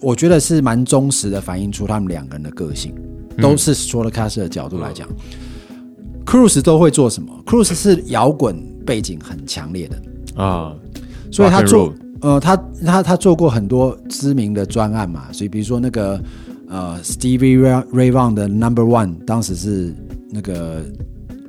[0.00, 2.94] 我觉得是蛮忠实的反映出他们两个人的个性，
[3.38, 5.08] 都是 Stratocaster 的角度来讲。
[6.26, 8.56] Cruise 都会做什么？Cruise 是摇滚
[8.86, 10.74] 背景很强烈的，啊，
[11.30, 16.18] 所以他做呃，他他他做过很多知名的专案嘛，所以比如说那个
[16.74, 19.94] 呃 Stevie Ray Ray Vaughan 的 Number One，当时是
[20.30, 20.82] 那个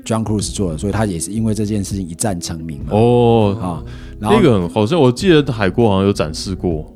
[0.06, 2.90] John Cruise 做的，所以他也是因为这件事情一战成名嘛。
[2.92, 3.82] 哦，啊，
[4.20, 6.96] 然后那个很好像我记得海国好像有展示过，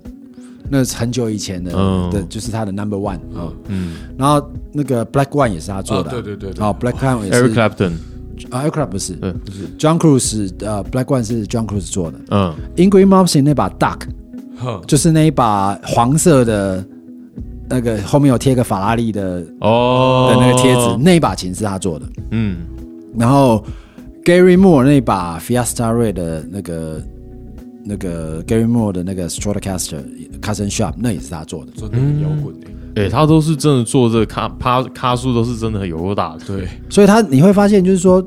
[0.70, 7.92] 那是很久以前的，嗯的就是他的 Number One 啊、嗯然后那个 Black One 也是他做的，啊对对对对哦，Black One 也，Eric 是 Clapton，
[8.52, 14.02] 啊，Eric Clapton 不是，嗯不是，John Cruise 呃，Black One 是 John Cruise 做的嗯，，Ingrid Malmsteen 那把 Duck
[14.58, 16.86] 哼，就是那一把黄色的，
[17.69, 22.05] 那个后面有贴个法拉利的哦的哦，那个贴纸，那一把琴是他做的。
[22.32, 22.58] 嗯，
[23.15, 23.63] 然后
[24.25, 27.01] Gary Moore 那把 Fiesta Red 的那个
[27.86, 30.03] 那个 Gary Moore 的那个 Stratocaster
[30.41, 31.71] Custom Shop 那也是他做的。
[31.75, 33.05] 真的很摇滚诶。
[33.05, 38.21] 哎，他都是真的做这个咖趴咖数都是真的很有够大的，对，所以他你会发现，就是说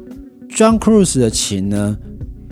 [0.48, 1.98] John Cruise 的琴呢，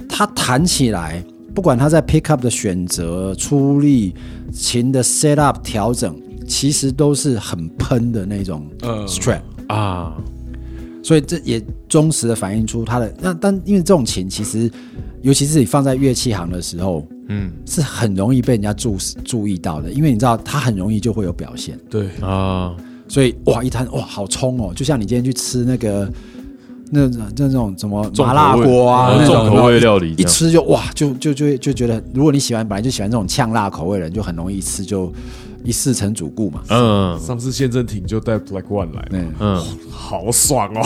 [0.08, 1.24] 他弹起来，
[1.54, 4.12] 不管他在 pickup 的选择、出力、
[4.52, 6.14] 琴的 set up 调整，
[6.50, 9.40] 其实都是很喷的那种呃 strat。
[9.68, 10.16] 啊，
[11.00, 14.68] 所以这也忠实的反映出他的那但因为这种琴其实，
[15.22, 17.52] 尤其是你放在乐器行的时候，嗯。
[17.66, 22.74] 是很容易被人家注注意到的，因为你知道它很容易就会有表现，对，啊，
[23.06, 26.12] 所以哇一摊哇好冲哦，就像你今天去吃那个
[26.90, 35.12] 那那那种什么重麻辣锅啊，呃那种重口味料理一吃就哇就就就就觉得，如果你喜欢本来就喜欢这种呛辣口味的人，就很容易一吃就
[35.64, 36.62] 一世成主顾嘛。
[36.68, 37.18] 嗯。
[37.18, 39.64] 上次宪政庭就带 Black One 来，嗯，嗯。
[39.90, 40.82] 好爽哦。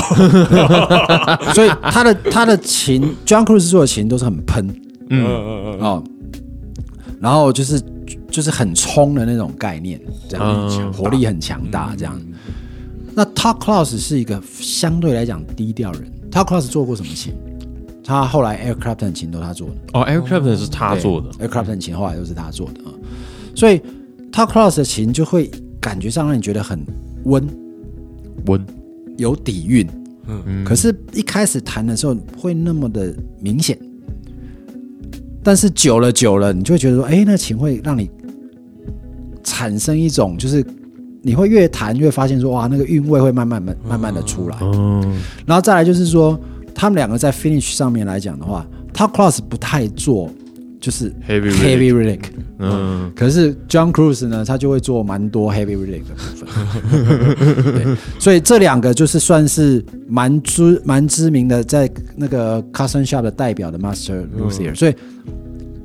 [1.55, 4.67] 所以他的他的琴，John Cruz 做的琴都是很喷。
[5.11, 5.25] 嗯。
[5.25, 6.05] 嗯嗯嗯，哦，
[7.21, 7.81] 然后就是
[8.31, 10.93] 就是很冲的那种概念，这样、嗯。
[10.93, 12.21] 活力很强大这样。
[13.15, 17.33] 那 Top Class 是一个相对来讲低调人，Top Class 做过什么琴？
[18.07, 22.93] 他后来 Air Clapton 琴都他做的，哦，Air Clapton 是他做的，，Air Clapton 琴后来都是他做的啊，
[23.55, 23.81] 所以
[24.35, 25.49] Todd Klaus 的琴就会
[25.81, 26.85] 感觉上让你觉得很
[27.23, 27.49] 温，
[28.47, 28.67] 温，
[29.17, 29.87] 有底蕴，
[30.27, 30.65] 嗯。
[30.65, 33.79] 可是，一开始弹的时候会那么的明显，
[35.41, 38.11] 但是久了久了，你就会觉得说，哎、那琴会让你
[39.45, 40.67] 产生一种，就是
[41.23, 44.59] 你会越弹越发现说，哇，那个韵味会慢慢慢慢慢的出来。
[44.63, 45.01] 嗯
[45.47, 46.37] 然后再来就是说，
[46.75, 50.29] 他们两个在 finish 上面来讲的话，Top Cross 不太做
[50.85, 52.21] 就是 Heavy heavy relic，
[52.59, 53.11] 嗯。
[53.17, 64.95] 可是 John Cruise 呢，他就会做蛮多 heavy relic 的部分， 对，所以这两个就是算是蛮知蛮知名的，在那个 Custom Shop 的代表的 Master Luthier，、所以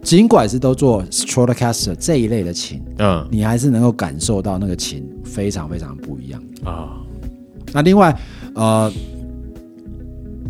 [0.04, 3.26] 尽管是都做 Stratocaster 这一类的琴，嗯。
[3.32, 6.44] 你还是能够感受到那个琴非常非常不一样。
[6.66, 7.00] 啊，
[7.72, 8.14] 那另外，
[8.54, 8.92] 呃，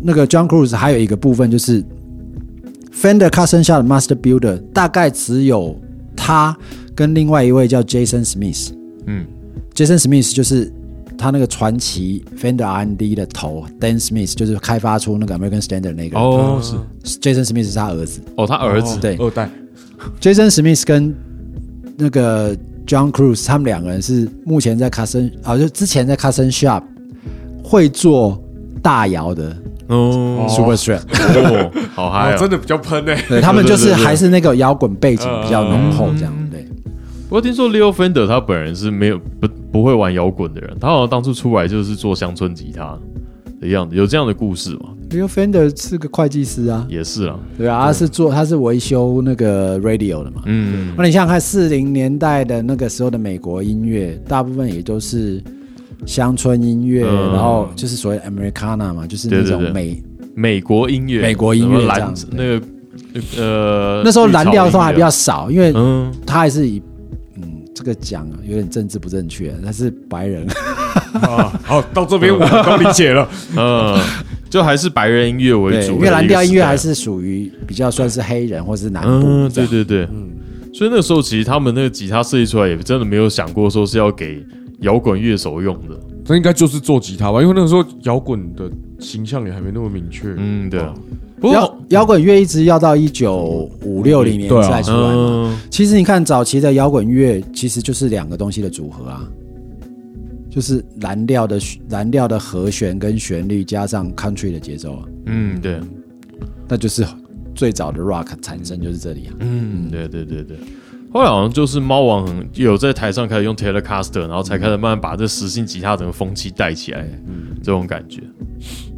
[0.02, 1.84] 那个 John Cruise 还有一个部分就是
[3.00, 5.74] Fender Custom Shop 的 Master Builder，大概只有
[6.16, 6.56] 他
[6.94, 8.72] 跟另外一位叫 Jason Smith。
[9.06, 9.26] 嗯
[9.74, 10.70] Jason Smith 就是
[11.16, 16.18] 他那个传奇 Fender R&D 的头，Dan Smith 就是开发出那个 American Standard 那个。
[16.18, 16.60] 哦
[17.02, 18.20] 是 Jason Smith 是他儿子。
[18.36, 19.48] 哦，他儿子对二代
[20.20, 21.14] ，Jason Smith 跟
[21.96, 22.54] 那个
[22.86, 26.82] John Cruise 他们两个人是目前在 Custom 啊，就之前在 Custom Shop
[27.62, 28.42] 会做
[28.82, 29.56] 大摇的
[29.90, 32.36] 哦 Super Strat，、哦，好嗨！
[32.36, 33.24] 真的比较喷欸诶。
[33.28, 36.32] 对他们就是还是那个摇滚背景比较浓厚这样。
[36.38, 36.64] 嗯对，
[37.28, 42.96] 不过听说 Leo Fender 他本人是没有不不会玩摇滚的人，他好像当初出来就是做乡村吉他
[43.60, 50.42] 的样子，有这样的故事吗？Leo Fender 是个会计师啊，也是啊，对啊，他是做他是维修那个 radio 的嘛。
[50.46, 55.42] 嗯那你想想看，四零年代的那个时候的美国音乐，大部分也都是
[56.06, 57.32] 乡村音乐，嗯。
[57.32, 59.64] 然后就是所谓 Americana 嘛，就是那对对对。
[59.64, 60.02] 种美
[60.34, 62.28] 美国音乐，美国音乐这样子。
[62.32, 62.62] 那个
[63.38, 66.12] 呃，那时候蓝调的话还比较少，因为嗯。
[66.26, 66.82] 他还是以
[67.36, 70.46] 嗯这个讲啊有点政治不正确，但是白人，
[71.22, 73.28] 啊，好，到这边我都理解了。
[73.56, 73.98] 嗯，
[74.48, 76.76] 就还是白人音乐为，主，因为蓝调音乐还。
[76.76, 80.08] 是属于比较算是黑人或是南部对对对，
[80.72, 84.42] 所以那个时候其实他们那个吉他设计出来，也真的没有想过说是要给
[84.80, 85.98] 摇滚乐手用的。
[86.24, 90.34] 这应该就是做吉他吧，因为那个时候摇滚的形象也还没那么明确。
[90.36, 90.94] 嗯，对啊。
[91.40, 95.48] 不摇过，摇滚乐一直要到一九五六零年才出来嘛。
[95.48, 99.26] 嗯，其实你看早期的摇滚乐，其实就是两个东西的组合啊，
[100.50, 105.80] 就是蓝调的蓝调的和弦跟旋律加上 country 的节奏啊，嗯，对，
[106.68, 107.06] 那就是
[107.54, 109.34] 最早的 rock 产生就是这里啊。
[109.40, 110.58] 嗯，对对对对。
[111.12, 117.04] 后来好像就是猫王很有在台上开始用 Telecaster，然后才开始慢慢把这实心吉他整个风气带起来，
[117.62, 118.22] 这种感觉。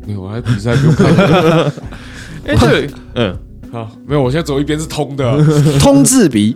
[0.07, 1.11] 没有，我还比赛不用看。
[2.45, 3.35] 哎，对，嗯，
[3.73, 5.43] 好，没有，我现在走一边是通的。
[5.81, 6.55] 通治鼻，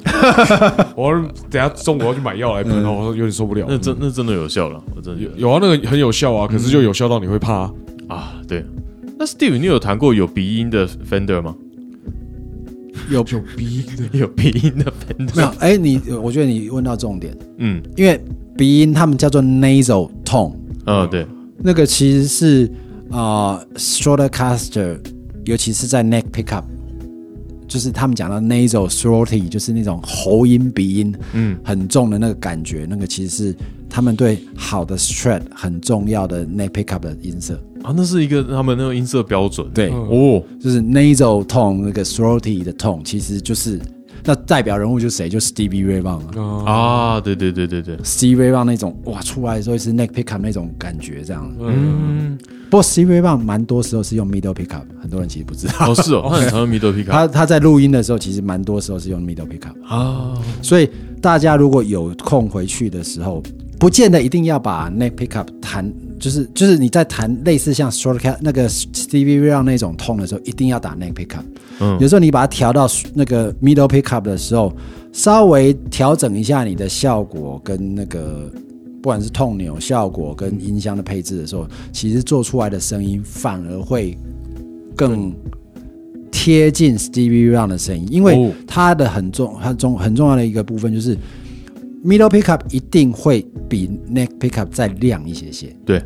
[0.94, 1.12] 我
[1.48, 3.64] 等下中午要去买药来喷哦，我有点受不了。
[3.68, 7.70] 那真那真的有效了，我真的有有啊，那个很有效啊，可是就有效到你会怕。
[8.08, 8.34] 啊。
[8.46, 8.62] 对，
[9.18, 11.54] 那 Steve，你有弹过有鼻音的 Fender 吗？
[13.10, 15.40] 有有鼻音的， 有鼻音的没 Fender？
[15.40, 15.48] 有？
[15.58, 17.82] 哎，你我觉得你问到重点，嗯。
[17.96, 18.20] 因为
[18.56, 20.54] 鼻音他们叫做 nasal tone，
[20.86, 21.26] 嗯，对，
[21.58, 22.70] 那个其实是
[23.10, 24.98] 啊、呃 Stratocaster，
[25.44, 26.64] 尤其是在 neck pickup，
[27.68, 31.58] 就是他们讲到 nasal throaty，就是那种喉音鼻音嗯。
[31.62, 33.56] 很重的那个感觉，那个其实是
[33.96, 39.66] 他们对好的 thread 很重要的 na pickup 的音色啊，那是一个他们那个音色标准。
[39.72, 43.80] 对，哦，就是 nasal tone 那个 throaty 的 tone，其实就是
[44.22, 51.50] 那代表人物就是谁，就是 Stevie Ray v a u g h 啊，对对对对对，Stevie Rayburn 那种哇，出来的时候是 neck pickup 那种感觉，这样。
[51.58, 52.36] 嗯，
[52.68, 55.90] 不过 Stevie Rayburn 蛮多时候是用 middle pickup，很多人其实不知道。
[55.90, 57.12] 哦，是哦，他 很常用 middle pickup。
[57.12, 60.86] 他他在录音的时候其实蛮多时候是用 middle pickup 啊，所以。
[61.18, 63.42] 大家如果有空回去的时候，
[63.78, 71.44] 不见得一定要把 neck pickup 弹，就是就是你在弹类似像 short cut 那个 Stevie Ray 那种痛的时候，一定要打 neck pickup。
[71.80, 71.98] 嗯。
[72.00, 74.74] 有时候你把它调到那个 middle pickup 的时候，
[75.12, 78.50] 稍微调整一下你的效果跟那个
[79.02, 84.16] 不管是痛钮效果跟音箱的配置的时候，其实做出来的声音反而会
[84.96, 85.32] 更
[86.30, 88.52] 贴近 Stevie Ray 的声音，因为哦。
[88.66, 91.16] 它的很重、很重、很重要的一个部分就是
[92.06, 96.00] middle pickup 一定会比 neck pickup 再亮一些些，对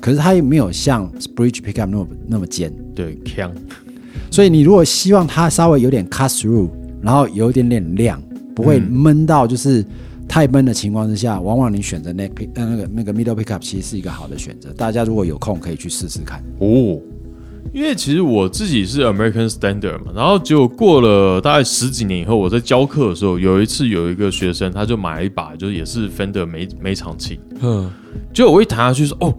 [0.00, 2.72] 可是它也没有像 bridge pickup 那么那么尖。
[2.94, 3.50] 对，强，
[4.30, 6.68] 所以你如果希望它稍微有点 cut through，
[7.00, 8.22] 然后有一点点亮，
[8.54, 9.84] 不会闷到就是
[10.28, 14.72] 太闷的情况之下，往往你选择 neck pick 呃那个那个 middle pickup 其实是一个好的选择。
[14.72, 16.42] 大家如果有空可以去试试看。
[16.58, 17.00] 哦，
[17.72, 27.90] 因为其实我自己是 American Standard 嘛，然后结果过了大概十几年以后，我在教课的时候，有一次有一个学生他就买了一把，就是也是 Fender 每每场琴，嗯，
[28.32, 29.34] 结果我一弹下去说，哦，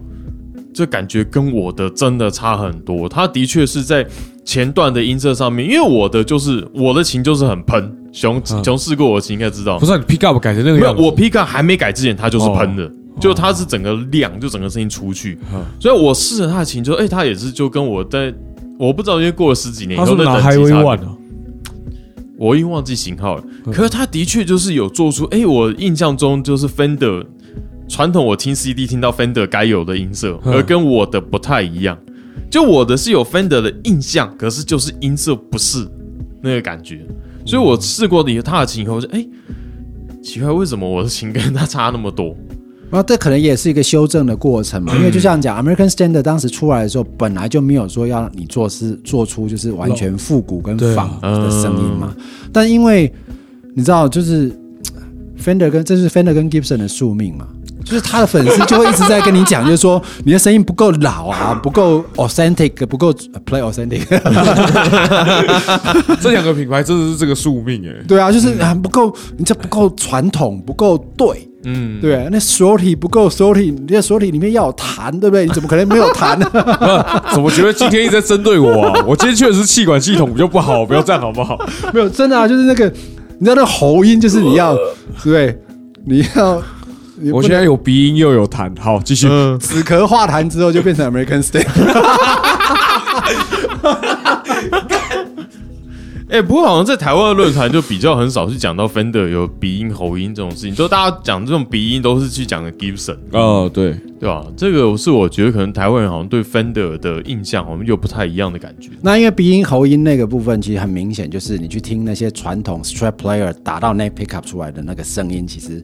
[0.72, 3.08] 这感觉跟我的真的差很多。
[3.08, 4.06] 他的确是在
[4.44, 12.92] 前段的音色上面，因为我的就是我的琴就是很喷，熊嗯熊试过我的琴应该知道不，是啊你 pick up 改成那个样子，我 pick up 还没改之前，它就是喷哦的。
[13.20, 18.32] 就它是整个亮，就整个声音出去，嗯所以我试了他的琴，就哎、他也是就跟我在，
[18.78, 21.16] 我不知道，因为过了十几年以后，他是不是拿那等级差别啊？
[22.38, 23.44] 我已经忘记型号了。
[23.66, 27.24] 嗯可是他的确就是有做出，哎、我印象中就是 Fender
[27.88, 31.98] 传统，我听 CD 听到 Fender 该有的音色，嗯而跟我的不太一样。
[32.50, 35.86] 就我的是有 Fender 的印象，可是就是音色不是
[36.40, 37.04] 那个感觉。
[37.44, 39.26] 所以我试过的他的琴以后，我就哎、
[40.22, 42.36] 奇怪，为什么我的琴跟他差那么多？
[42.90, 52.14] 然后这可能也是一个修正的过程嘛，因为就像讲 American Standard 当时出来的时候，本来就没有说要你做是做出就是完全复古跟仿的声音嘛，
[52.52, 53.12] 但因为
[53.74, 54.50] 你知道，就是
[55.42, 57.46] Fender 跟这是 Fender 跟 Gibson 的宿命嘛。
[57.84, 63.10] 就是他的粉丝就会一直在跟你讲，就是说你的声音不够老啊，不够 authentic，不够
[63.46, 64.04] play authentic。
[66.20, 67.94] 这两个品牌真的是这个宿命哎。
[68.06, 71.47] 对啊，就是啊不够，你这不够传统，不够对。
[71.64, 75.44] 嗯，对，那 shorty 不够 shorty，你这 shorty 里面要有痰，对不对？
[75.44, 76.48] 你怎么可能没有痰呢？
[77.34, 79.02] 怎么觉得今天一直在针对我啊？
[79.06, 81.58] 我今天确实是气管系统比较不好，不要这样好不好？
[81.92, 82.84] 没有，真的啊，就是那个，
[83.38, 84.84] 你知道那个喉音，就是你要，对
[85.24, 85.58] 不对？
[86.06, 86.62] 你要，
[87.32, 89.26] 我现在有鼻音又有痰，好，继续。
[89.28, 91.64] 嗯，止咳化痰之后就变成 American Style。
[96.30, 104.44] 哎、不过好像在台湾的论坛就比较很少去讲到 Fender 有鼻音、喉音这种事情，就大家讲这种鼻音都是去讲的 Gibson，哦，对，对吧？
[104.54, 108.90] 这个是我觉得可能台湾人好像对 Fender 的印象好像又不太一样的感觉。
[109.00, 115.82] 那因为鼻音、喉音那个部分，其实很明显，就是你去听那些传统 strap player 打到 neck pickup 出来的那个声音，其实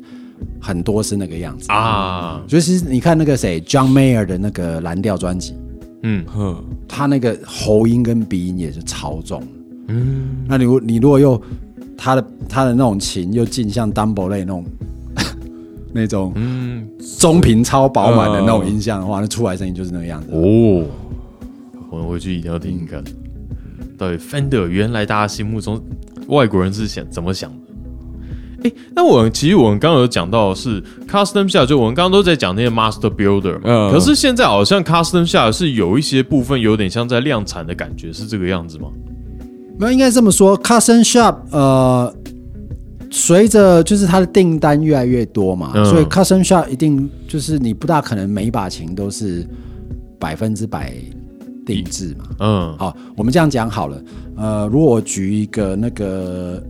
[0.60, 1.72] 很多是那个样子。
[1.72, 5.54] 啊，就是你看那个谁 John Mayer 的那个蓝调专辑，
[6.02, 9.42] 嗯哼，他那个喉音跟鼻音也是超重。
[9.88, 11.40] 嗯，那你如你如果又
[11.96, 14.64] 他的他的那种琴又进像 Dumble 类那种
[15.92, 20.28] 那种嗯，中频超饱满的那种音像的话，那出来声音就是那个样子。
[20.32, 20.84] 哦，
[21.90, 23.02] 我回去一定要听一看，
[23.96, 25.80] 到底 Fender 原来大家心目中
[26.28, 27.58] 外国人是想怎么想的？
[28.64, 33.92] 哎、那我们其实我们刚刚有讲到的是 custom 下，就我们刚刚都在讲那些 master builder 嘛，嗯。
[33.92, 38.88] 可是现在好像 custom 下是有一些部分有点像在量产的感觉，是这个样子吗？
[39.78, 42.14] 那应该这么说，Custom Shop 呃，
[43.10, 49.46] 随着就是它的订单越来越多嘛，嗯所以 Custom Shop 一定就是你不大可能每一把琴都是
[50.18, 50.94] 百分之百
[51.66, 52.24] 定制嘛。
[52.38, 54.02] 嗯，好，我们这样讲好了。
[54.36, 56.62] 呃，如果我举一个那个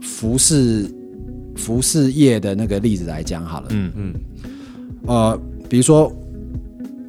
[0.00, 0.88] 服饰
[1.56, 4.14] 服饰业的那个例子来讲好了，嗯嗯
[5.06, 6.12] 呃，比如说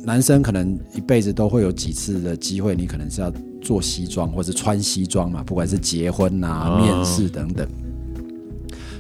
[0.04, 3.32] 男生可能一辈子都会有几次的机会，你可能是要
[3.62, 7.68] 做西装或是穿西装嘛，不管是结婚啊、哦面试等等。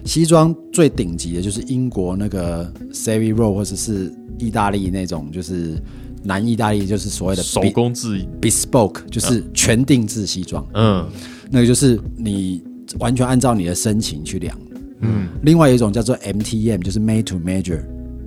[0.05, 5.76] 西装最顶级的就是英国那个 Savvy Row，或者是意大利那种，就是
[6.24, 10.66] 南意大利，就是所谓的手工制，bespoke，就是全定制西装。
[10.74, 11.07] 嗯
[11.51, 12.64] 那个就是你
[12.99, 14.57] 完全按照你的身形去量。
[15.01, 17.84] 嗯另外有一种叫做 MTM，就是 Made to Measure，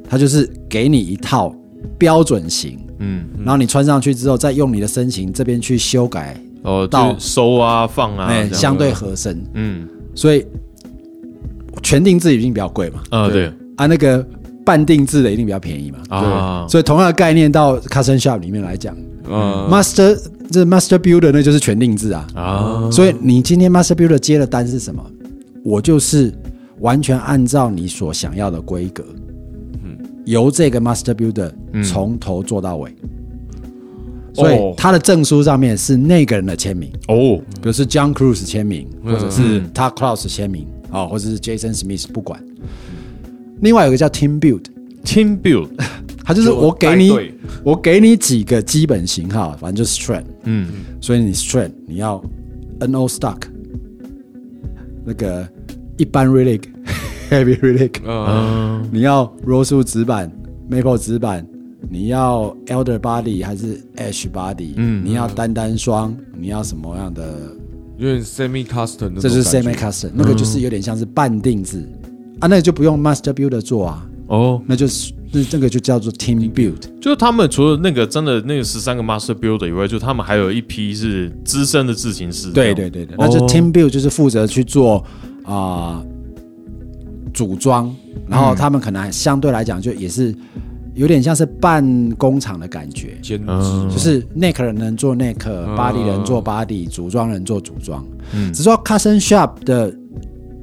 [0.08, 1.54] 它就是给你一套
[1.98, 9.42] 标准型，嗯，然后你穿上去之后，再用你的身形这边去修改，哦，到收啊放啊，哎、相对合身。
[9.54, 9.88] 嗯。
[10.14, 10.44] 所以
[11.82, 13.52] 全定制一定比较贵嘛，啊对。
[13.76, 14.24] 啊，那个
[14.64, 15.98] 半定制的一定比较便宜嘛。
[16.08, 18.96] 啊，所以同样的概念到 Custom Shop 里面来讲、
[19.28, 19.64] 嗯。
[19.64, 20.18] M a s t e r
[20.50, 22.26] 这 Master Builder 那就是全定制啊。
[22.34, 25.02] 啊，所以你今天 Master Builder 接的单是什么？
[25.64, 26.30] 我就是
[26.80, 29.02] 完全按照你所想要的规格，
[30.24, 32.94] 由这个 Master Builder 嗯从头做到尾，
[34.32, 42.38] 所以哦他的证书上面是那个人的签名，哦，比如是 John Cruz 签名，嗯或者是 Todd Klaus 签名啊、或者是 Jason Smith，不管。
[43.62, 45.68] 另外有一个叫 Team Build，Team Build，
[46.24, 47.12] 他就是我给你
[47.64, 50.68] 我给你几个基本型号，反正就是 Strength，嗯，
[51.00, 52.22] 所以你 Strength 你要
[52.80, 53.38] NO Stock，
[55.04, 55.48] 那个
[55.96, 56.62] 一般 Relic、
[57.32, 60.30] Heavy Relic，嗯，嗯，你要 Rose 纸板、
[60.70, 61.46] Maple 纸板，
[61.88, 64.74] 你要 Elder Body 还是 Ash Body？
[64.76, 67.34] 嗯你要单单双，你要什么样的？
[67.96, 71.88] 有点 semi custom 这就是 Semi Custom，那个就是有点像是半定制。
[72.40, 76.80] 啊，那个就不用 Master Builder 做啊，哦，那就是那这个就叫做 Team Build。
[77.00, 82.50] 就是他们除了那个真的那个十三个 Master Builder 以外，就他们还有一批是资深的制琴师。
[82.50, 83.48] 对对对对，那就哦。
[83.48, 85.04] Team Build 就是负责去做
[85.44, 86.02] 啊、
[87.32, 87.94] 组装，
[88.28, 90.34] 然后他们可能相对来讲就也是
[90.94, 93.88] 有点像是半工厂的感觉，兼职，嗯。
[93.90, 98.04] 就是 neck 人能做 neck，body 人做 body，组装人做组装。
[98.34, 98.52] 嗯。
[98.52, 99.94] 只是说 custom shop 的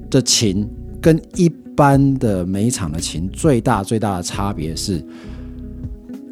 [0.10, 0.68] 的琴
[1.02, 5.04] 跟一般的美场的琴最大最大的差别是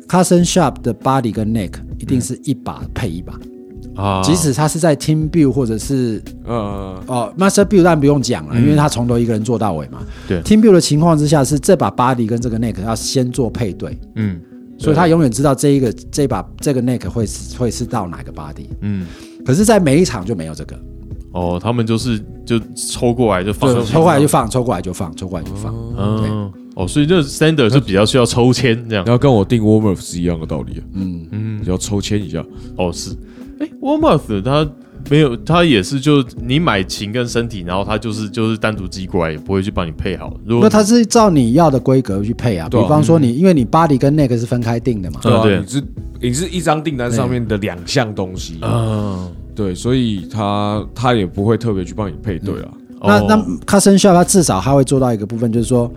[0.08, 3.34] ，custom shop 的 body 跟 neck 一定是一把配一把，
[3.98, 10.00] 啊，即使他是在 team build 或者是呃，哦，master build 当然不用讲了，因为他从头一个人做到尾嘛。
[10.28, 10.42] 对。
[10.44, 14.40] Team build 的情况之下是这把 body 跟这个 neck 要先做配对，嗯
[14.80, 18.68] 所以他永远知道这一个这把这个 neck 会是会是到哪个 body。
[18.82, 19.08] 嗯，
[19.44, 20.80] 可是，在每一场就没有这个，
[21.32, 22.60] 哦，他们就是就
[22.92, 23.74] 抽过来就放。
[23.84, 25.74] 抽过来就放，抽过来就放，抽过来就放。
[25.98, 29.04] 嗯，哦，所以这 Standard 是比较需要抽签这样。
[29.04, 32.46] 然后跟我定 Warmer 是一样的道理啊，嗯，嗯，要抽签一下，
[32.78, 33.10] 哦是，
[33.60, 34.68] 哎 w a r m o u t 他
[35.10, 40.34] 没有，他也是就你买琴跟身体，然后他就是就是单独寄过来，也不会去帮你配好。
[40.46, 42.66] 如果那它是照你要的规格去配啊。
[42.66, 45.84] 比对啊方说你，因为你 body 跟 neck 是分开定的嘛，对啊，对你是
[46.20, 55.90] 你是一张订单上面的两项东西，嗯，对，所以他他也不会特别去帮你配对啊，那那哦 custom shop 它至少它会做到一个部分，就是说。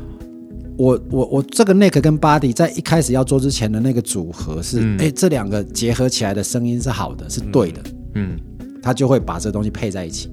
[0.76, 7.82] 我我我这个 neck 跟 body 在一开始要做之前的那个组合是，哎、嗯这两个结合起来的声音是好的，是对的，
[8.14, 8.38] 嗯
[8.82, 10.30] 他就会把这东西配在一起。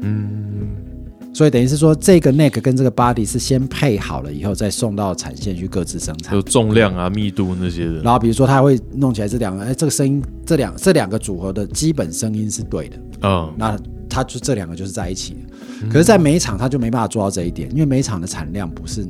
[0.00, 0.40] 嗯
[1.34, 6.42] 所以等于是说，这个 neck 跟这个 body 是先配好了以后，再送到产线去各自生产有。
[6.42, 8.02] 重量啊、密度那些的。
[8.02, 13.78] 然后比如说，他会弄起来这两个，哎，这个声音，这两这两个组合的基本声音是对的，嗯那
[14.10, 15.88] 他就这两个就是在一起的。
[15.88, 19.02] 可是，在每一场他就没办法做到这一点，因为每一场的产量不是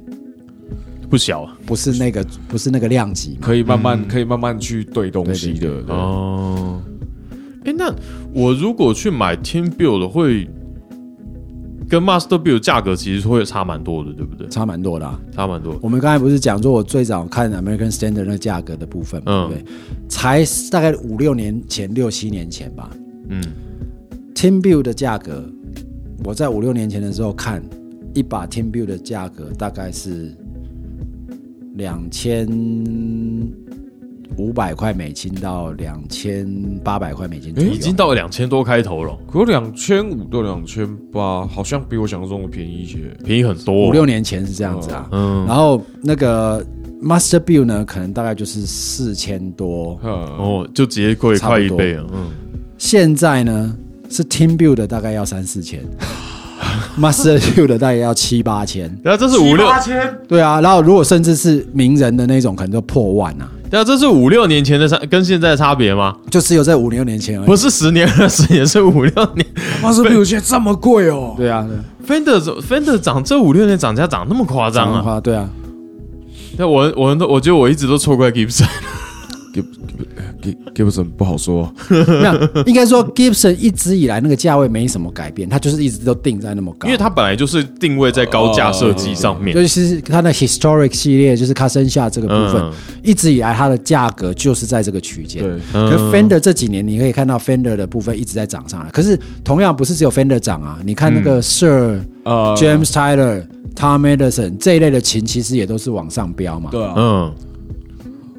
[1.12, 1.54] 不小啊。
[1.66, 3.36] 不是那个不是那个量级。
[3.38, 6.80] 可以慢慢可以慢慢去对东西的，哦，
[7.66, 7.94] 哎，那
[8.32, 10.48] 我如果去买 Team Build 会
[11.86, 14.48] 跟 Master Build 价格其实会差蛮多的，对不对？
[14.48, 15.20] 差蛮多的、啊。
[15.32, 15.78] 差蛮多。
[15.82, 19.72] 我们刚才不是讲说，我最早看 American Standard 那个价格的部分嘛，嗯对不对？
[20.08, 22.88] 才大概五六年前、六七年前吧。
[23.28, 23.44] 嗯
[24.34, 25.44] Team Build 的价格，
[26.24, 27.62] 我在五六年前的时候看
[28.14, 30.34] 一把 Team Build 的价格大概是
[31.74, 32.46] 两千
[34.38, 36.46] 五百块美金到两千
[36.82, 42.98] 八百块美金左右，已经到两千多开头了，可有两千五到两千八，好像比我想象中的便宜一些。
[43.24, 43.88] 便宜很多。
[43.88, 45.08] 五六年前是这样子啊。
[45.12, 46.64] 嗯然后那个
[47.02, 52.06] Master Build 呢，可能大概就是四千多，嗯，哦，就直接贵快一倍了。
[52.14, 52.30] 嗯，
[52.78, 53.76] 现在呢
[54.08, 55.82] 是 Team Build 的大概要三四千
[56.98, 58.94] Master Build 的大概要七八千。
[59.02, 66.16] 然后这是五六，千，对啊，然后如果甚至是名人的那种，可能就破万啊，对啊，这是五六年前的差，跟现在的差别吗？
[66.30, 67.46] 就只有在五六年前而已。
[67.46, 69.46] 不是十年、二十年，是五六年。
[69.82, 71.34] 马斯比有现在这么贵哦？
[71.36, 75.20] 对啊，对 Fender Fender 涨这五六年涨价涨那么夸张啊！
[75.20, 75.48] 对啊，
[76.56, 78.66] 那我我都我觉得我一直都错怪 Gibson。
[80.74, 89.56] Gibson 不好说，没有，应该说 Gibson 一直以来那个价位没什么改变，它就是一直都定在那么高，因为它本来就是定位在高价设计上面。
[89.56, 92.72] 尤其是它的 Historic 系列，就是 o m 下这个部分，嗯。
[93.02, 95.42] 一直以来它的价格就是在这个区间。
[95.42, 95.90] 对，嗯。
[95.90, 102.56] 可是 Fender 这几年你可以看到 Fender 的部分一直在涨上来，可是同样不是只有 Fender 涨啊，你看那个 Sir、呃。
[102.56, 103.44] James Tyler、
[103.74, 106.70] Tom Edison 这一类的琴，其实也都是往上飙嘛。
[106.70, 107.34] 对啊，嗯，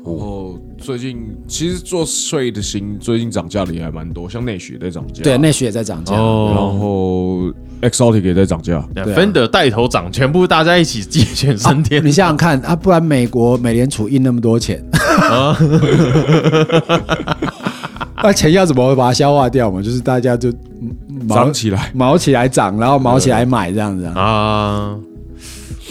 [0.04, 6.14] 哦，最近其实做税的型最近涨价的也还蛮多，像内需也在涨价，对，内需也在涨价。
[6.14, 14.84] 然哦，后 Exotic 也在涨价，那对啊 Fender 带头涨，全部大家一起鸡犬升天 你想想看啊，不然美国美联储印那么多钱，
[15.32, 15.58] 啊！
[18.22, 19.82] 那钱要怎么把它消化掉嘛？
[19.82, 20.52] 就是大家就
[21.30, 21.92] 涨起来。
[21.94, 24.22] 毛起来涨，然后毛起来买这样子啊。
[24.22, 24.98] 啊！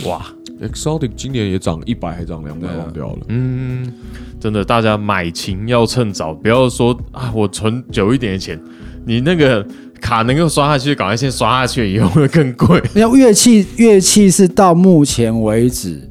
[0.05, 0.27] 哇，
[0.63, 3.19] Exotic 今年也涨一百，还涨两百，忘掉了。
[3.29, 3.93] 嗯，
[4.39, 8.61] 真的，大家买琴要趁早，不要说啊，我存久一点的钱，
[9.05, 9.67] 你那个
[10.01, 12.81] 卡能够刷下去，赶快先刷下去，以后会更贵。
[12.95, 16.09] 要乐器乐器是到目前为止，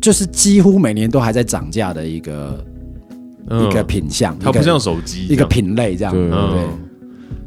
[0.00, 2.64] 就是几乎每年都还在涨价的一个、
[3.48, 3.64] 嗯。
[3.64, 6.28] 一个品相，它不像手机一个品类这样，对。
[6.28, 6.38] 对。
[6.38, 6.78] 嗯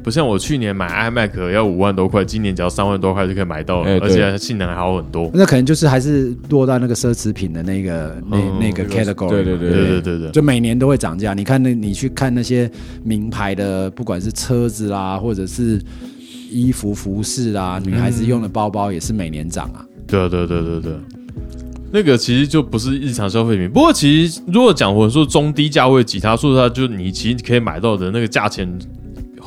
[0.08, 5.30] 不像我去年买 iMac 要五万多块，今年只要三万多块就可以买到了，哎对而且性能还好很多。
[5.34, 11.34] 那可能就是还是落到那个奢侈品的那个那、嗯那个 category，嘛对对对对对对对，就每年都会涨价。
[11.34, 12.72] 你看那，你去看那些
[13.04, 15.78] 名牌的，不管是车子啦，或者是
[16.50, 19.86] 衣服服饰啦，女孩子用的包包也是每年涨啊。
[20.08, 20.94] 对啊对对对对，
[21.92, 23.70] 那个其实就不是日常消费品。
[23.70, 28.66] 不过其实如果讲我说中低价位吉他，说实话，就你其实可以买到的那个价钱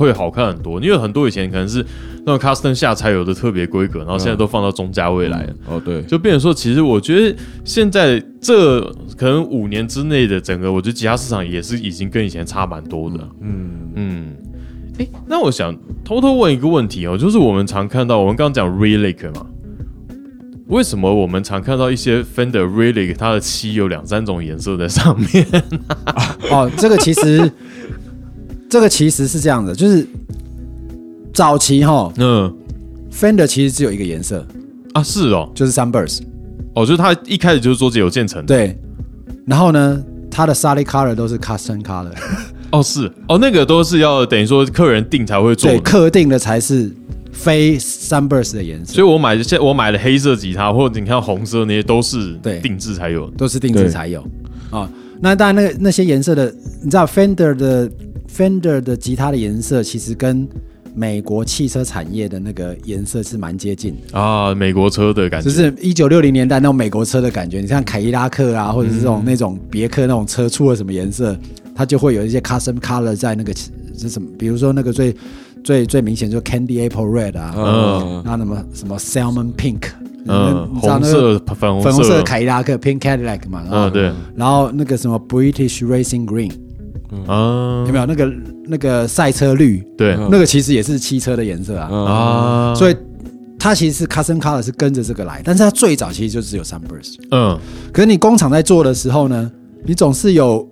[0.00, 1.84] 会好看很多，因为很多以前可能是
[2.24, 5.54] 那种 custom 下才有的特别规格，然后现在都放到中价位来了。
[5.66, 7.36] 哦，对，就变成说，其实我觉得
[7.66, 8.80] 现在这
[9.14, 13.18] 可能五年之内的整个，我觉得吉他市场也是已经跟以前差蛮多的。
[13.42, 14.36] 嗯，嗯，
[14.98, 19.44] 哎、那我想偷偷问一个问题哦，就是我们常看到，我们刚刚讲 Relic 嘛，
[20.68, 25.46] 为什么我们常看到一些 Fender Relic 它的漆有两三种颜色在上面？
[26.50, 27.52] 哦，这个其实
[28.70, 30.06] 这个其实是这样的，就是
[31.34, 32.56] 早期哈嗯
[33.12, 34.46] ，Fender 其实只有一个颜色，
[34.92, 36.20] 啊，是哦，就是 Sunburst。
[36.74, 38.46] 哦，就是它一开始就是做结有建成的。
[38.46, 38.78] 对，
[39.44, 40.00] 然后呢，
[40.30, 42.12] 它的 solid color 都是 custom color，
[42.70, 45.82] 哦，是哦，那个都是要等于说客人定才会做对，的。
[45.82, 46.88] 刻定的才是
[47.32, 48.94] 非 Sunburst 的颜色。
[48.94, 53.36] 所以我买的现我买的黑色吉他，或者你看红色那些都是对定制才有的。
[53.36, 54.24] 都是定制才有
[54.70, 54.88] 啊、
[55.20, 57.90] 那当然，那个那些颜色的，你知道 Fender 的
[58.36, 60.48] Fender 的吉他的颜色，其实跟
[60.94, 67.60] 美国汽车产业的那个颜色是蛮接近的，啊，美国车的感觉，就是一九六零年代那种美国车的感觉。
[67.60, 71.36] 你像凯迪拉克啊，或者是这种、那种别克那种车出了什么颜色，
[71.74, 73.52] 它就会有一些 custom color 在那个
[73.96, 75.14] 是什么，比如说那个最
[75.62, 79.82] 最最明显就是 Candy Apple Red 啊，嗯，那什么什么 Salmon Pink，
[80.26, 86.50] 嗯，你知道红那个色、粉红粉红色的，凯迪拉克 Pink Cadillac 嘛，嗯，对，然后那个什么 British Racing Green
[87.26, 88.06] 啊有没有？
[88.06, 88.32] 那个
[88.66, 91.88] 那个赛车绿，对嗯那个其实也是汽车的颜色啊。
[91.90, 92.96] 啊，啊，所以
[93.58, 97.16] 它其实是 custom color 是跟着这个来，但是它最早其实就只有 Sunburst。
[97.30, 97.58] 嗯，
[97.92, 99.50] 可是你工厂在做的时候呢，
[99.84, 100.68] 你总是有，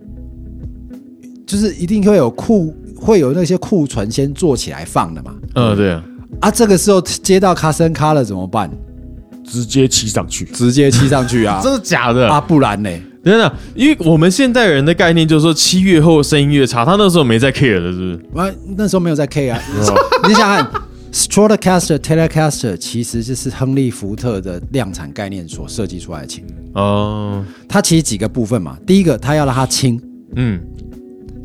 [1.47, 5.35] 就是一定会有库，会有那些库存先做起来放的嘛。
[5.55, 6.05] 嗯，对啊，
[6.41, 8.71] 啊，这个时候接到 custom color 怎么办？
[9.45, 11.59] 直接骑上去，直接骑上去啊！
[11.65, 12.29] 真的假的？
[12.29, 12.91] 啊，不然呢？
[13.29, 18.49] 真的，因为我们现代人的概念就是说，七月后声音越差，他那时候没在 care 的，是不是？
[18.49, 19.61] 啊，那时候没有在 care 啊。
[20.27, 26.45] 你想想看，Stratocaster、Telecaster 其实就是亨利福特的量产概念所设计出来的琴。
[26.75, 30.01] 哦，它其实几个部分嘛，第一个它要让它轻，
[30.35, 30.61] 嗯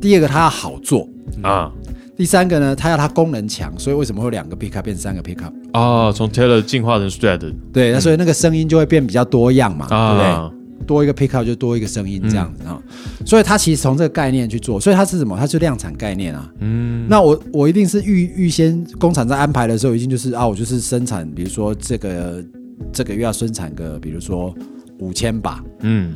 [0.01, 1.07] 第二个它要好做，
[1.41, 1.71] 啊
[2.15, 5.51] 第三个呢它要它功能强，所以为什么会有两个 pickup 变三个 pickup？
[5.71, 7.41] 啊，从 Taylor 进化成 Strat
[7.73, 10.62] 对，那所以那个声音就会变比较多样嘛，对不对？
[10.81, 12.81] 啊，多一个 pickup 就多一个声音这样子啊、
[13.25, 15.37] 所以它其实从这个概念去做，所以它是什么？
[15.37, 16.51] 它是量产概念啊。
[16.59, 17.07] 嗯。
[17.09, 22.43] 那我我一定是预预先工厂在安排的时候，一定就是啊，我就是生产，比如说这个
[22.91, 24.53] 这个月要生产个，比如说
[24.99, 26.13] 五千把，嗯，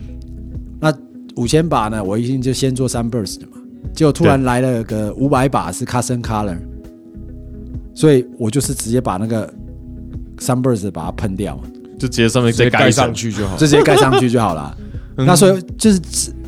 [0.80, 0.94] 那
[1.36, 3.58] 五千把呢，我一定就先做 Sunburst 嘛，
[3.94, 6.58] 结果突然来了个五百把是 Custom Color，
[7.94, 9.54] 所以我就是直接把那个
[10.40, 11.58] Sunburst 把它喷掉。
[11.58, 11.64] 嘛，
[12.00, 13.56] 就直接上面直接盖再盖上，去就好。
[13.58, 14.76] 就直接盖上去就好了。
[15.18, 16.00] 那所以就是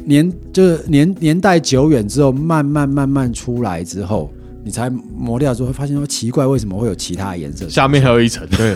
[0.06, 4.32] 年就是年年代久远之后，慢慢慢慢出来之后，
[4.64, 7.68] 你才磨掉之后，会发现说奇怪，为什么会有其他颜色？
[7.68, 8.48] 下面还有一层。
[8.50, 8.76] 对，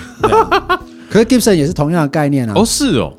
[1.09, 2.53] 可是 Gibson 也是同样的概念啊。
[2.55, 3.13] 哦，是哦，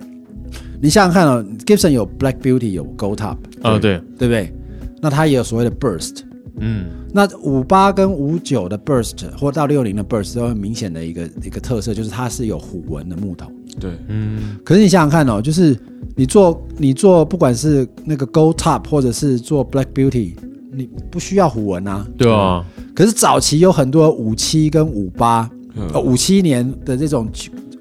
[0.83, 4.53] 你想想看哦，Gibson 有 Black Beauty，有 Gold Top，啊，对，对不对？
[5.01, 6.23] 那它也有所谓的 Burst。
[6.59, 13.51] 嗯那五八跟五九的 Burst 或到六零的 Burst 都很明显的一个一个特色，就是它是有虎纹的木头。
[13.79, 15.77] 对，嗯可是你想想看哦，就是
[16.17, 20.35] 你做你做不管是那个 Gold Top 或者是做 Black Beauty，
[20.73, 22.07] 你不需要虎纹啊。
[22.17, 27.29] 对啊，可是早期有很多五七跟五八，嗯呃五七年的这种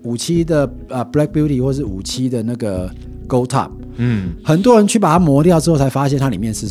[0.04, 2.90] 五七的呃 Black Beauty 或是五七的那个
[3.28, 6.68] Gold Top，嗯，很多人去把它磨掉之后，才发现它里面是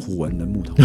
[0.00, 0.74] 虎纹的木头。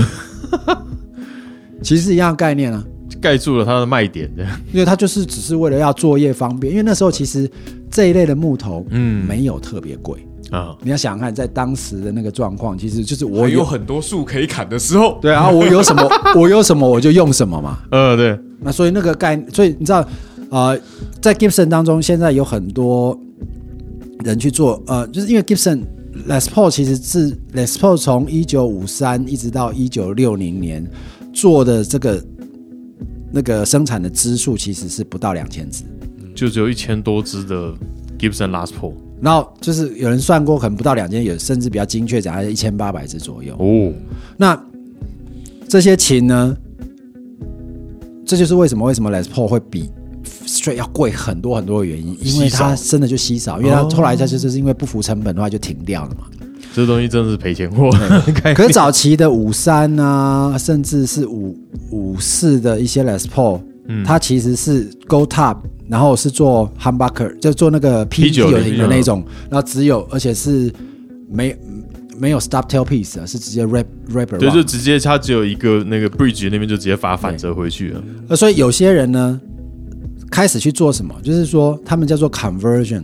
[1.82, 2.84] 其实是一样概念啊，
[3.22, 4.44] 盖住了它的卖点的。
[4.74, 6.72] 因为它就是只是为了要作业方便。
[6.72, 7.50] 因为那时候其实
[7.90, 10.26] 这一类的木头，嗯没有特别贵。
[10.52, 17.78] 啊，你要想想看，在当时的那个状况，其实就是我我有很多树可以砍的时候，对啊，我有什么 我有什么我就用什么嘛。
[17.92, 20.04] 呃，对，那所以那个概，所以你知道，
[20.50, 20.76] 呃，
[21.22, 23.16] 在 Gibson 当中，现在有很多
[24.26, 25.82] 人去做，呃，就是因为 Gibson
[26.30, 30.88] Les Paul 其实是 Les Paul 从一九五三一直到一九六零年
[31.34, 32.24] 做的这个
[33.32, 35.84] 那个生产的支数其实是不到两千支，
[36.36, 37.74] 就只有一千多支的
[38.20, 43.56] Gibson Les Paul 然后就是有人算过，可能不到两千，有甚至比较精确讲，一千八百支左右。
[43.58, 43.92] 哦，
[44.38, 44.64] 那
[45.68, 46.56] 这些琴呢，
[48.24, 49.90] 这就是为什么为什么 Les Paul 会比
[50.50, 56.26] Straight 要贵很多很多的原因，因为它真的就稀少，因为它后来它就就是因为不服成本的话就停掉了嘛。
[56.74, 57.92] 这东西真的是赔钱货。
[58.56, 61.56] 可是早期的五三啊，甚至是五
[61.92, 63.62] 五四的一些 Les Paul，、
[64.04, 70.72] 它其实是 Go Top，然后是做 humbucker，就做那个 P 九 P90 零的那种，然后只有而且是
[71.30, 71.56] 没
[72.18, 78.04] 没有 stop tail piece 啊，是直接 rap rap 对，around 就直接它只有一个那个 bridge 那边就直接把它反折回去了。
[78.30, 79.40] 呃，所以有些人呢，
[80.32, 83.04] 开始去做什么，就是说他们叫做 conversion，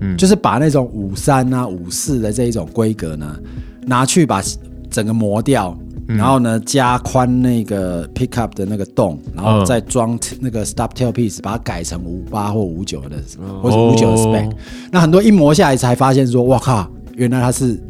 [0.00, 0.16] 嗯。
[0.16, 3.38] 就是把那种五三啊、五四的这一种规格呢，
[3.86, 4.42] 拿去把
[4.90, 5.76] 整个磨掉，
[6.08, 6.16] 嗯。
[6.16, 9.66] 然后呢加宽那个 pickup 的那个洞，然后嗯。
[9.66, 13.16] 再装那个 stop tail piece，把它改成五八或五九的，
[13.62, 14.54] 或者五九的 spec、哦
[14.90, 17.80] 那很多一磨下来才发现说，哇靠，原来它是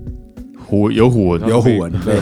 [0.69, 1.93] 虎有虎纹，有虎纹。
[2.05, 2.17] 对。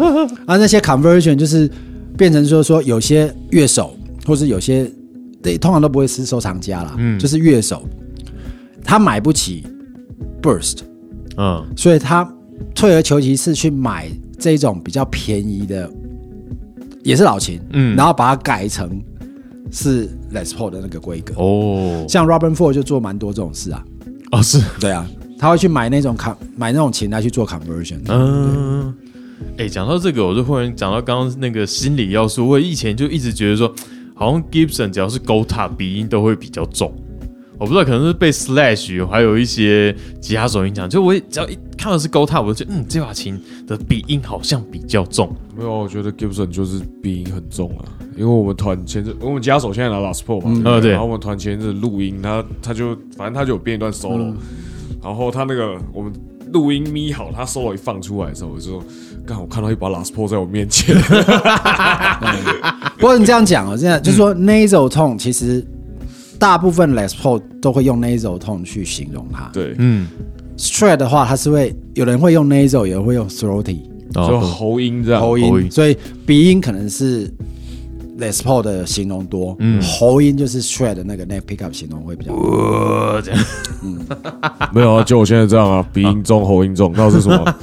[0.46, 1.68] 啊，那些 conversion 就是
[2.16, 3.94] 变成说说有些乐手，
[4.26, 4.90] 或是有些
[5.42, 7.18] 对，通常都不会是收藏家啦，嗯。
[7.18, 7.88] 就是乐手，
[8.84, 9.64] 他买不起
[10.42, 10.78] burst，
[11.36, 12.30] 嗯，所以他
[12.74, 15.90] 退而求其次去买这种比较便宜的，
[17.02, 17.96] 也是老琴，嗯。
[17.96, 19.02] 然后把它改成
[19.70, 21.34] 是 Les Paul 的那个规格。
[21.36, 23.84] 哦，像 Robin Ford 就做蛮多这种事啊，
[24.32, 28.00] 哦是，对啊，他会去买那种 con 买那种琴来去做 conversion。
[28.08, 28.94] 嗯，
[29.56, 32.46] 哎，讲到这个，我就忽然讲到刚刚那个心理要素。
[32.46, 33.74] 我以前就一直觉得说，
[34.20, 36.92] 好像 Gibson 只要是 Go Top 鼻音都会比较重。
[37.58, 40.88] 我不知道，可能是被 Slash 还有一些吉他手影响。
[40.88, 45.34] 就我只要一看到是 Go Top，我就觉得嗯，这把琴的鼻音好像比较重。
[45.56, 54.34] 没有，我觉得 Gibson 就是鼻音很重啊，因为我们团前阵，我们吉他手现在拿 Last Pro 嘛，呃对然后我们团前阵录音，他他就反正他就有编一段 solo，、
[55.02, 56.12] 然后他那个我们
[56.52, 58.84] 录音咪好，他 solo 一放出来的时候，我就说，
[59.26, 60.96] 刚好我看到一把 Last Pro 在我面前，
[62.98, 65.64] 不过你这样讲哦，现在就是说 nasal tone，其实
[66.38, 69.48] 大部分 Paul 都会用 nasal tone 去形容它。
[69.52, 70.08] 对，嗯
[70.56, 73.78] ，Strat 的话，它是会有人会用 nasal，有人会用 throaty
[74.12, 75.96] 就哦，喉音这样，喉喉音，所以
[76.26, 77.28] 鼻音可能是
[78.18, 79.80] Les Paul 的形容多，嗯。
[79.80, 82.32] 喉音就是 Strat 的那个 neck pickup 形容会比较
[83.22, 83.40] 这样。
[84.74, 87.44] 没有啊，就我现在这样啊，鼻音重，喉音重，那是什么？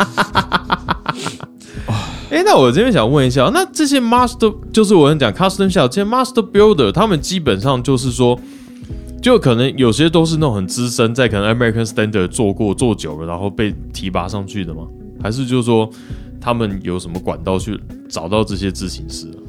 [2.30, 8.38] 哎，那我这边想问一下，那这些 master 就是我跟你讲 custom shop 这些 master builder，他们基本上就是说，
[9.22, 14.82] 就可能有些都是那种很资深，在可能 American Standard 做过做久了，然后被提拔上去的吗？
[15.24, 15.89] 还是就是说
[16.41, 19.39] 他们有什么管道去找到这些执行师啊？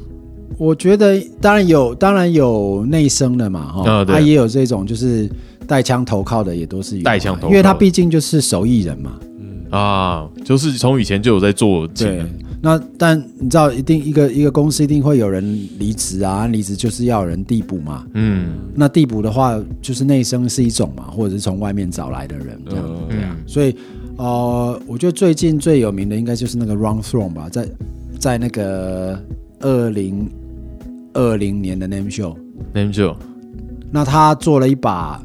[0.57, 5.29] 我觉得当然有，当然有内生的嘛，哈、他也有这种就是
[5.67, 9.19] 带枪投靠的，也都是带枪投靠因为他毕竟就是手艺人嘛。
[9.71, 12.25] 啊，就是从以前就有在做琴对，，
[12.63, 15.45] 那但你知道，一定一个一个公司一定会有人
[15.79, 18.07] 离职啊，离职就是要有人递补嘛。
[18.15, 22.85] 嗯那递补的话，就是内生是一种嘛，或者是从外面找来的人这样。
[22.87, 23.77] 嗯对啊，所以
[24.17, 27.69] 呃，我觉得最近最有名的应该就是那个 Run Throne 吧，在
[28.19, 29.23] 在那个
[29.61, 30.31] 二零
[31.13, 33.15] 二零年的 Name Show，Name Show，
[33.91, 35.23] 那他做了一把。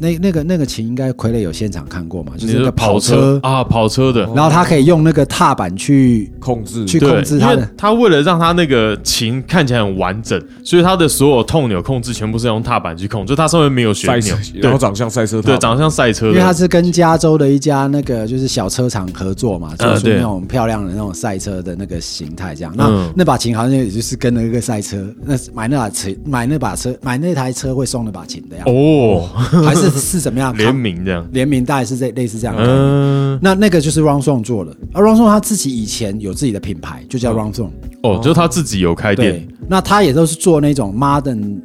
[0.00, 2.32] 呃那那个那个琴应该傀儡有现场看过嘛？
[2.36, 4.22] 就是那个跑车，啊，跑车的。
[4.34, 7.68] 然后他可以用那个踏板去控制去控制它的。
[7.76, 20.14] 他为了让他那个琴看起来很完整，所以他的所有痛钮控制全部是用踏板去控，就它上面没有旋钮，，然后长相赛车对，长得像赛车，因为他是跟加州的一家那个就是小车厂合作嘛，做出对。
[20.14, 22.72] 那种漂亮的那种赛车的那个形态，这样。
[22.76, 23.12] 那、嗯。
[23.16, 29.28] 那把琴好像也就是跟那个赛车，那买那把车买那把车买那台车会送那把琴的样子，哦，
[29.64, 30.56] 还是是怎么样？
[30.56, 32.62] 联名这样，联名大概是这类似这样的。
[32.66, 37.70] 嗯，那那个就是 Ron Song 做的，而 Ron Song 他自己以前有自己的品牌，就叫 Ron Song、
[38.02, 41.60] 哦，就是他自己有开店，，那他也都是做那种 modern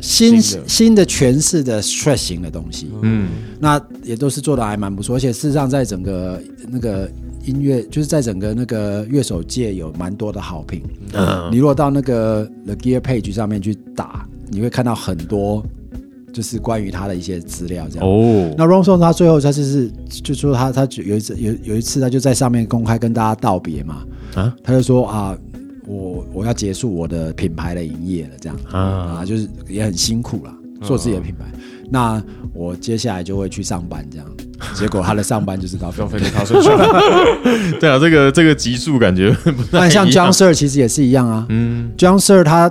[0.00, 1.06] 新新的。
[1.06, 2.90] 诠释的 stress 型的东西。
[3.00, 3.28] 嗯，
[3.58, 7.10] 那也都是做的还蛮不错，而且事实上在整个那个
[7.44, 10.82] 音乐，就是在整个那个乐手界有蛮多的好评。
[11.14, 11.48] 嗯。
[11.50, 15.64] 你如果到那个 The Gear Page 上面去打，你会看到很多
[16.36, 18.06] 就是关于他的一些资料这样。
[18.06, 19.90] 哦，那 Ron Song 他最后他就是
[20.22, 25.36] 就说他他有一次有有一次他就在上面公开跟大家道别嘛，啊他就说啊。
[25.88, 28.80] 我我要结束我的品牌的营业了，这样啊
[29.20, 31.44] 啊，就是也很辛苦啦，做自己的品牌。
[31.88, 32.20] 那
[32.52, 34.26] 我接下来就会去上班，这样。
[34.74, 36.76] 结果他的上班就是到要飞到他身上，
[37.78, 41.46] 对啊，这个这个级数感觉不太那像 John Sir 其实也是一样啊。
[41.50, 42.68] 嗯 John Sir 他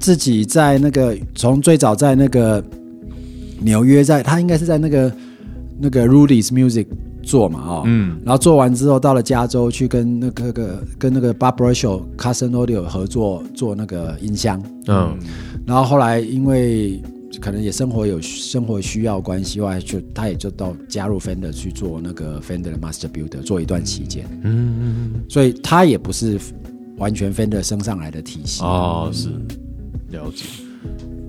[0.00, 2.64] 自己在那个从最早在那个
[3.64, 5.12] 纽约在，他应该是在那个
[5.80, 6.86] 那个 Rudy's Music
[7.22, 8.20] 做嘛，哦，嗯。
[8.24, 15.18] 然后做完之后到了加州去跟那个个跟那个 Bob Custom Audio 合作做那个音箱，嗯。
[15.66, 17.02] 然后后来因为
[17.40, 25.24] 可能也生活有生活需要关系，后来就他也就到加入 Fender 去做那个 Fender 的 Master Builder 做一段期间，嗯嗯嗯。
[25.28, 26.38] 所以他也不是
[26.98, 28.62] 完全 Fender 升上来的体系。
[28.62, 29.30] 哦，是。
[30.10, 30.44] 了解。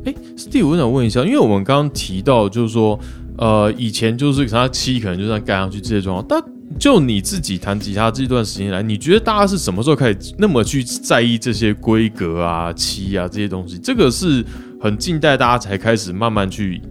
[0.06, 2.97] 哎，Steve，我想问一下，因为我们刚刚提到，就是说，
[3.38, 6.41] 呃，以前就是他漆可能就这样盖上去这些状况，但
[6.80, 13.78] 就你自己弹吉他这段时间来，你觉得大家是什么时候开始那么去在意这些规格啊、漆啊这些东西？
[13.80, 14.45] 这个是
[14.80, 16.82] 很近代大家才开始慢慢去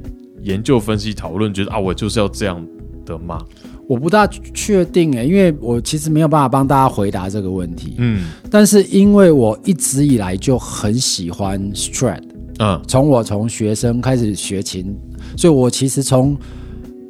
[0.43, 2.61] 研究、分析、讨论，觉得啊，我就是要这样
[3.07, 3.41] 的吗？
[3.87, 7.95] 我不大确定诶，因为我其实没有办法帮大家回答这个问题。
[7.99, 12.23] 嗯但是因为我一直以来就很喜欢 Strat，
[12.59, 12.80] 嗯。
[12.86, 14.96] 从我从学生开始学琴，
[15.36, 16.36] 所以我其实从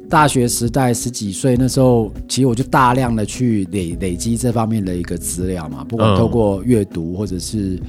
[0.09, 7.79] 大学时代十几岁那时候，其实我就大量的去累累积这方面的一个资料嘛，不管嗯透过阅读或者是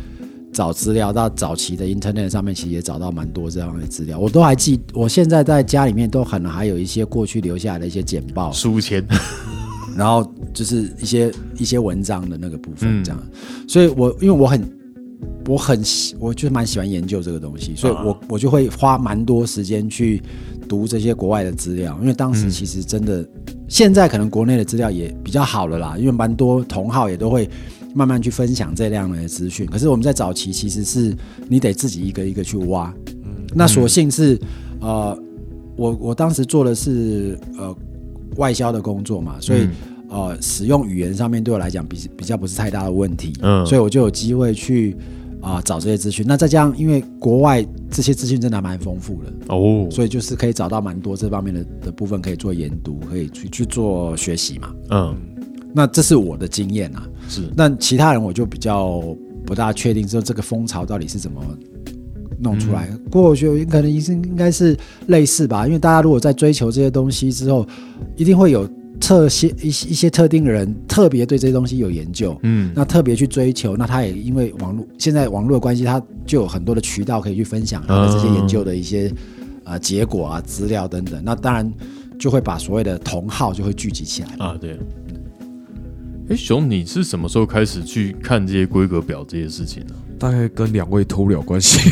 [0.52, 4.18] 找资料，到早期的 Internet 上面，其实也找到蛮多这样的资料。
[4.18, 9.04] 我都还记，我现在在家里面都可能还有一些过去留下来的一些简报，书签，
[9.94, 13.04] 然后就是一些一些文章的那个部分嗯。
[13.04, 13.22] 这样，
[13.68, 14.66] 所以我因为我很
[15.46, 20.22] 我很喜，我就蛮喜欢研究这个东西，所以我、我就会花蛮多时间去
[20.68, 23.24] 读这些国外的资料，因为当时其实真的，
[23.68, 27.48] 现在可能国内的资料也比较好了啦，因为蛮多同好也都会
[27.94, 31.16] 慢慢去分享这样的资讯，可是我们在早期其实是
[31.48, 32.92] 你得自己一个一个去挖，
[33.54, 34.38] 那所幸是
[34.80, 35.18] 呃，
[35.76, 37.74] 我我当时做的是呃
[38.36, 39.68] 外销的工作嘛，所以、
[40.08, 43.64] 呃使用语言上面对我来讲比比较不是太大的问题，嗯。
[43.64, 44.96] 所以我就有机会去
[45.46, 46.26] 啊、找这些资讯。
[46.26, 54.74] 那再加上因为国外这些资讯真的还蛮丰富的，哦，所以就是可以找到蛮多这方面的的部分可以做研读，可以去去做学习嘛。
[54.90, 55.16] 嗯
[55.72, 57.06] 那这是我的经验啊。
[57.28, 59.00] 是那其他人我就比较
[59.44, 61.40] 不大确定，说这个风潮到底是怎么
[62.40, 62.88] 弄出来。
[63.10, 64.76] 不过我觉得可能是应该是
[65.06, 67.64] 类似吧，因为大家如果在追求这些东西之后，
[68.16, 68.68] 一定会有
[69.00, 72.38] 特些一些一些特定的人特别对这些东西有研究。
[72.42, 79.12] 嗯那特别去追求，那他也因为网络现在网络的关系，他就有很多的渠道可以去分享他的这些研究的一些
[79.64, 81.22] 呃结果啊、资料等等。
[81.24, 81.72] 那当然
[82.18, 84.28] 就会把所谓的同好就会聚集起来。
[84.38, 84.78] 啊，对。
[86.28, 91.88] 哎，熊，你是什么时候开始去看这些规格表这些事情呢、大概跟两位脱不了关系。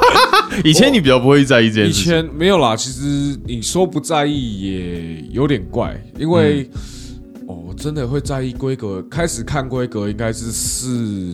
[0.64, 6.68] 以前你比较不会在意这件以事情，前没有啦，其实你说不在意也有点怪，因为、
[7.46, 9.00] 哦，我真的会在意规格。
[9.04, 10.88] 开始看规格应该是四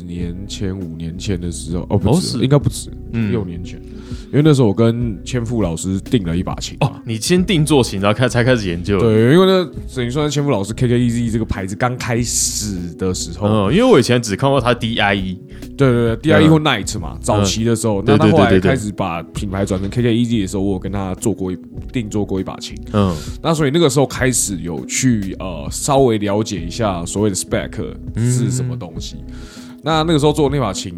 [0.07, 3.83] 年前、五年前的时候，哦，不是应该不止，嗯六年前。
[4.27, 6.89] 因为那时候我跟千富老师定了一把琴嘛。
[6.89, 9.65] 哦，你先定做琴，然后开才开始研究。，对，因为那
[9.95, 15.39] 等于说千富老师 KKEZ 这个牌子刚开始的时候，嗯，因为我以前只看过他 DIE，
[15.77, 21.59] 对对对，DIE 或 Night 嘛，早期的时候，那对他后来开始把品牌转成 KKEZ 的时候，我有跟他做过一
[21.93, 23.15] 定做过一把琴，嗯。
[23.43, 27.71] 那所以那个时候开始有去呃稍微了解一下所谓的 spec
[28.17, 29.17] 是什么东西。
[29.87, 30.93] 那那个时候做的那把琴，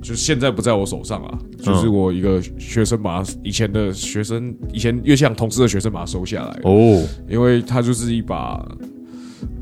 [0.00, 8.66] 就是现在不在我手上啊，就是我一个学生把它以前的学生，以前乐器行同事的学生把它收下来，哦，因为它就是一把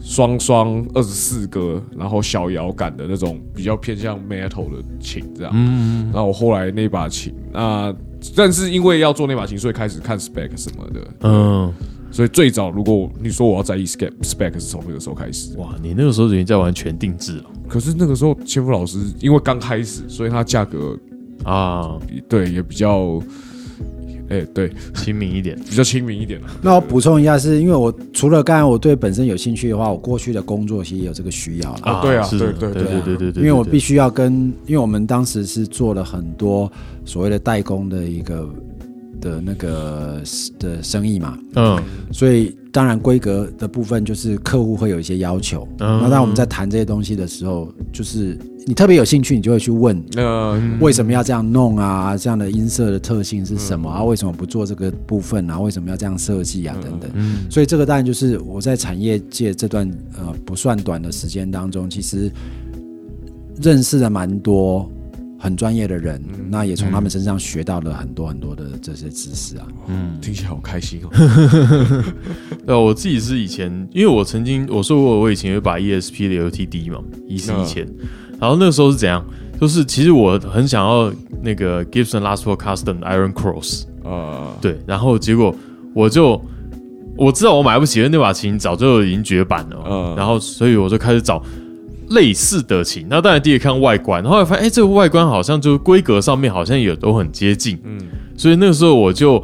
[0.01, 5.53] 双双二十四格，然后小摇杆的那种比较偏向 metal 的琴这样。
[5.53, 7.93] 嗯然后我后来那把琴，那
[8.37, 11.01] 但是因为要做那把琴，所以开始看 spec 什么的。
[11.23, 11.75] 嗯，
[12.11, 15.57] 所以最早如果你说我要在意 spec spec 是从那个时候开始。
[15.57, 20.99] 哇，你那个时候已经在玩全定制了可是那个时候千夫老师因为刚开始，所以它价格
[21.45, 21.99] 啊，
[22.29, 23.23] 对也比较，
[24.29, 25.59] 哎、对，亲民一点。
[25.61, 26.51] 比较亲民一点啊。
[26.61, 31.81] 那我补充一下，是因为我除了刚才我对本身有兴趣的话，我过去的工作其实也有这个需要啦。
[31.85, 36.71] 啊对啊对对对对对对对，因为我必须要跟，因为我们当时是做了很多
[37.05, 38.49] 所谓的代工的一个
[39.21, 40.23] 的那个
[40.59, 41.79] 的生意嘛，嗯
[42.13, 45.67] 所以当然规格的部分就是客户会有一些要求。
[45.79, 52.17] 嗯那当我们在谈这些东西的时候，就是你特别有兴趣，你就会去问呃、为什么要这样弄啊？
[52.17, 54.05] 这样的音色的特性是什么啊？
[54.05, 55.59] 为什么不做这个部分啊？
[55.59, 56.77] 为什么要这样设计啊？
[56.83, 57.11] 等等。
[57.15, 62.31] 嗯所以这个当然就是我在产业界这段呃不算短的时间当中，其实
[63.61, 64.91] 认识了蛮多
[65.43, 69.67] 很专业的人，那也从他们身上学到了很多很多的这些知识啊。
[69.89, 70.19] 嗯。
[70.21, 71.09] 听起来好开心哦。
[72.67, 77.87] 对 啊， 我自己是以前，因为我曾经我说过，我以前有把 ESP 的 LTD 嘛，一四一千，
[78.39, 79.25] 然后那个时候是怎样？
[79.59, 81.13] 就是其实我很想要
[81.43, 85.55] 那个 Gibson Les Paul Custom Iron Cross，呃，对，然后结果
[85.95, 86.41] 我就
[87.17, 91.43] 我知道我买不起，因为那把琴早就已经绝版了，嗯然后所以我就开始找
[92.11, 93.07] 类似的琴。
[93.11, 97.99] 那当然第一个看外观，后来发现哎，这个外观好像就是规格上面好像也都很接近，嗯，
[98.37, 99.43] 所以那个时候我就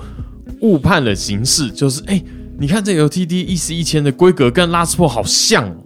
[0.61, 2.23] 误判了形式，就是哎，
[2.59, 5.77] 你看这 LTD 一四一千的规格跟拉斯珀好像哦。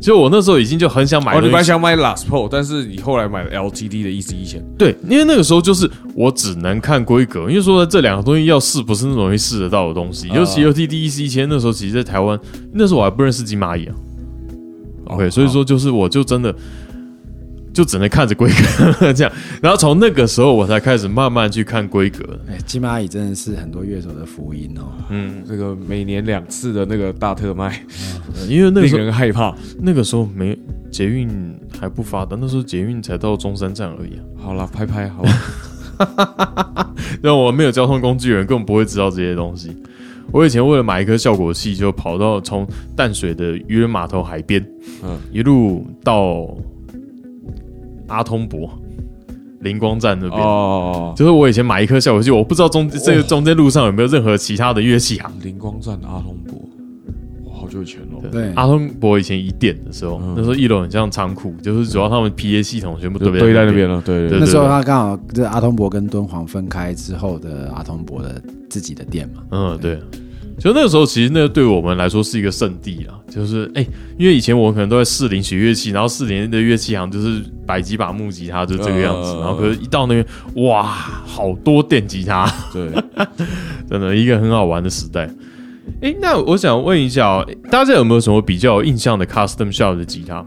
[0.00, 10.28] 就我那时候已经就很想买哦，你本来想买 Last Pro，但是你后来买了 LTD 的一四一千，对，因为那个时候就是我只能看规格，因为说这两个东西要试不是那么容易试得到的东西。
[10.28, 12.40] 尤其 LTD EC 一千那时候，其实在台湾
[12.72, 13.94] 那时候我还不认识金蚂蚁啊。
[15.10, 16.54] OK，、所以说就是我就真的
[17.72, 19.32] 就只能看着规格这样，
[19.62, 22.38] 然后从那个时候我才开始慢慢去看规格。
[22.48, 24.92] 哎，金蚂蚁真的是很多乐手的福音哦。
[25.08, 27.84] 嗯这个每年两次的那个大特卖，
[28.48, 29.54] 因为那个时候人害怕。
[29.80, 30.58] 那个时候没
[30.90, 31.28] 捷运
[31.80, 34.22] 还不发达，那时候捷运才到中山站而已啊。
[34.36, 36.92] 好了，拍拍好吧。
[37.22, 39.76] 让我没有交通工具的人根本不会知道这些东西。
[40.32, 44.64] 我以前为了买一颗效果器，就跑到从淡水的渔人码头海边，
[45.02, 46.48] 嗯一路到
[48.06, 48.70] 阿通博
[49.60, 50.40] 灵光站那边。
[50.40, 55.32] 哦，就是我以前买一颗效果器，我不知道中这个中间路上有没有任何其他的乐器行。
[55.42, 56.58] 灵光站阿通博，
[57.70, 58.20] 久以前哦。
[58.30, 69.42] 对，阿通博以前一店的时候，嗯那时候一楼很像仓库，就是主要他们 PA 系统全部都就堆在那边了，对对那时候他刚好这阿通博跟敦煌分开之后的阿通博的自己的店嘛。
[69.52, 69.98] 嗯，对。
[70.58, 73.86] 就那个时候，其实那个对我们来说是一个圣地啊，就是哎、
[74.18, 79.30] 因为以前我们可能都在士林学乐器，然后士林的乐器行就是摆几把木吉他，就这个样子。
[79.30, 80.26] 呃然后可是一到那边，
[80.66, 82.90] 哇，好多电吉他，对，
[83.88, 85.30] 真的一个很好玩的时代。
[86.02, 90.44] 哎、那我想问一下哦，大家有没有什么比较有印象的 custom shop 的吉他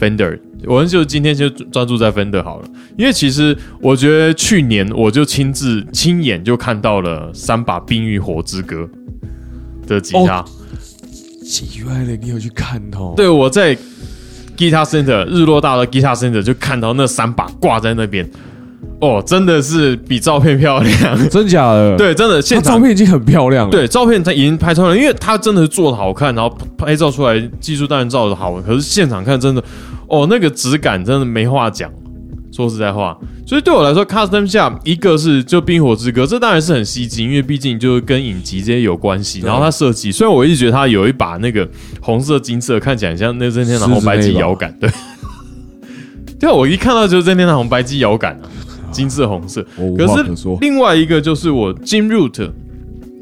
[0.00, 8.88] ？Fender，我们就今天就专注在 Fender 好了，因为其实我觉得去年我就亲自亲眼就看到了三把《冰与火之歌》
[9.88, 10.40] 的吉他。
[10.40, 10.44] 哦
[11.44, 13.14] 奇怪了，你有去看哦？
[13.16, 13.76] 对，我在
[14.56, 18.24] Guitar Center 日落大的 Guitar Center 就看到那三把挂在那边，
[19.00, 21.18] 哦，真的是比照片漂亮。
[21.28, 29.62] 真假的？，对，真的现他场照片已经很漂亮了。，对，照片它已经拍出来了，因为它真的是做的好看，然后拍照出来技术当然照的好，可是现场看真的，
[30.06, 31.90] 哦，那个质感真的没话讲。
[32.54, 33.16] 说实在话，
[33.46, 39.40] 所以对我来说，custom 下一个是就《冰火之歌》，这当然是很吸睛，因为毕竟就是跟影集这些有关系。
[39.40, 41.66] 然后它设计，虽然我一直觉得它有一把那个
[42.02, 44.90] 红色、金色，看起来很像那任天堂红白机摇杆，对。
[46.38, 48.44] 对啊，我一看到就是任天堂红白机摇杆啊，
[48.92, 49.66] 金色、红色。
[49.96, 50.24] 可是。
[50.60, 52.50] 另外一个就是我 Jim Root，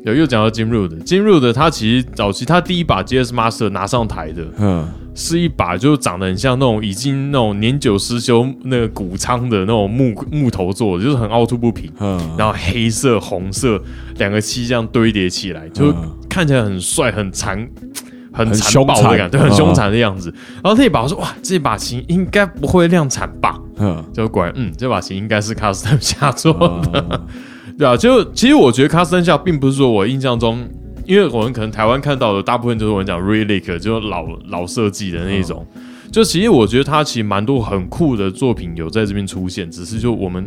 [0.05, 13.81] 有又讲到 Jim Root，Jim Root 他其实早期他第一把 GS Master 拿上台的嗯，是一把就长得很像那种已经那种年久失修那个谷仓的那种木木头做的，就是很凹凸不平，嗯，然后黑色、红色
[14.18, 17.59] 两个漆这样堆叠起来，就嗯看起来很帅、很残。
[17.59, 20.33] 很很残暴凶残的感觉，很嗯凶残的样子。
[20.62, 23.59] 然后那把我说，哇，这把琴应该不会量产吧？
[23.78, 27.05] 嗯，就果然，嗯，这把琴应该是 custom 下做的。
[27.11, 27.20] 嗯
[27.78, 30.68] 对啊，就其实我觉得 custom 下并不是说我印象中，
[31.07, 35.66] 因为我们可能台湾看到的大部分就是我们讲 relic，就是老老设计的那种。
[36.12, 40.47] 就其实我觉得它其实蛮多很酷的作品有在这边出现，只是就我们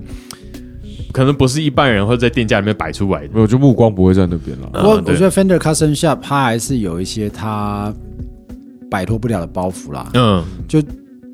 [1.14, 3.30] 可能不是一般人会在店家里面摆出来的。
[3.34, 4.68] 没有，就目光不会在那边了。
[4.74, 7.94] 不过我觉得 Fender Custom Shop 它还是有一些它
[8.90, 10.82] 摆脱不了的包袱啦，嗯就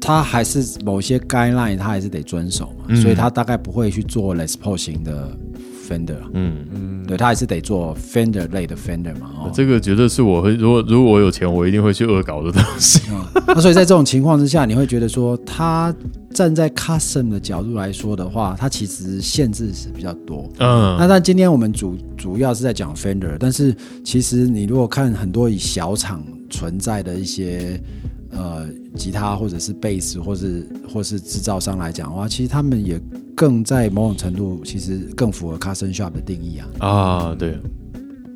[0.02, 5.36] 它还是某些 guideline 它还是得遵守嘛，嗯所以它大概不会去做 Les Paul 型的
[5.90, 13.02] Fender，嗯，对，他还是得做 Fender 类的 Fender 嘛，哦，这个绝对是我会，如果如果我有钱，我一定会去恶搞的东西。
[13.48, 15.94] 那所以在这种情况之下，你会觉得说，他
[16.32, 20.48] 站在 custom 的角度来说的话，它其实限制是比较多。
[20.60, 20.96] 嗯。
[21.00, 27.82] 那嗯但今天我们主主要是在讲 Fender，但是其实你如果看很多以小厂存在的一些
[28.32, 33.00] 呃吉他或者是贝斯或是或是制造商来讲的话，其实他们也
[33.36, 36.88] 更在某种程度其实更符合 custom shop 的定义啊。
[36.88, 37.58] 啊，对，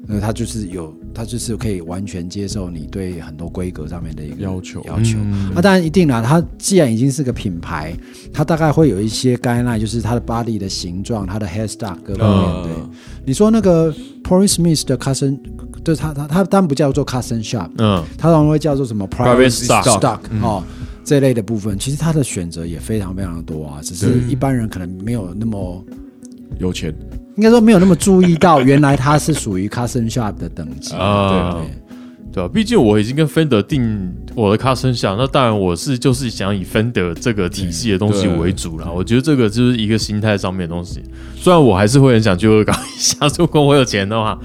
[0.07, 5.17] 那他就是有，他就是可以完全接受你对很多规格上面的一个要求要求。
[5.19, 7.95] 嗯那当然一定啦，它既然已经是个品牌，
[8.31, 12.49] 它大概会有一些 guideline，就是它的 body 的形状、它的 headstock 各方面。
[12.49, 13.91] 嗯对，你说那个
[14.23, 15.37] p o r i Smith 的 custom，
[15.83, 20.63] 就是它它它当然不叫做 custom shop，嗯它通常会叫做什么 Private stock stock 哦。
[21.03, 25.83] 这类的部分，其实它的选择也非常非常的多啊，只是一般人可能没有那么。
[26.59, 26.93] 有钱，
[27.35, 31.67] 应该说没有那么注意到，原来它是属于 custom shop 的等级啊对
[32.31, 38.87] 对啊，毕竟我已经跟 Fender 定我的 custom 下，那当然我是就是想以 Fender 这个体系的东西为主啦。
[38.87, 41.01] 我觉得这个就是一个心态上面的东西。
[41.35, 44.37] 虽然我还是会很想去恶搞一下，如果我有钱的话，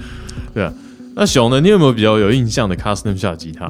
[0.53, 0.73] 对啊。
[1.15, 1.59] 那熊呢？
[1.59, 3.67] 你有没有比较有印象的 custom 下吉他？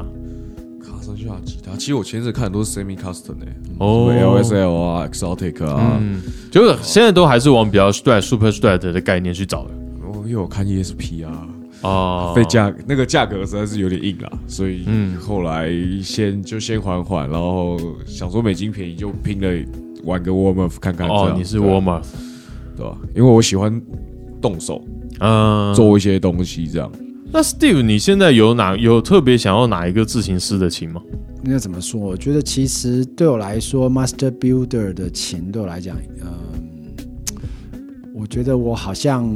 [0.83, 3.47] 卡森下吉他，其实我前阵子看的都是 semi custom 诶，
[3.79, 6.21] 哦哦，LSL 啊，Exotic 啊，嗯，
[6.51, 9.71] 就是现在都还是往比较 strat super strat 的概念去找的
[10.03, 11.47] 哦，因为我看 ESP 啊，
[11.81, 12.33] 啊。
[12.35, 15.69] 费价那个价格实在是有点硬啦，所以嗯后来
[16.03, 19.65] 先就先缓缓，然后想说美金便宜就拼了
[20.03, 22.03] 玩个 warm up 看看这样。，哦你是对啊 Walmart，
[22.77, 22.95] 对吧？
[23.15, 23.81] 因为我喜欢
[24.41, 24.83] 动手
[25.19, 26.91] 嗯，做一些东西，这样。
[27.31, 31.01] 那 Steve，你现在有哪有特别想要哪一个自行师的琴吗？
[31.45, 31.99] 应该怎么说？
[31.99, 36.27] 我觉得其实对我来说，Master Builder 的琴对我来讲，嗯，
[38.13, 39.31] 我觉得我好像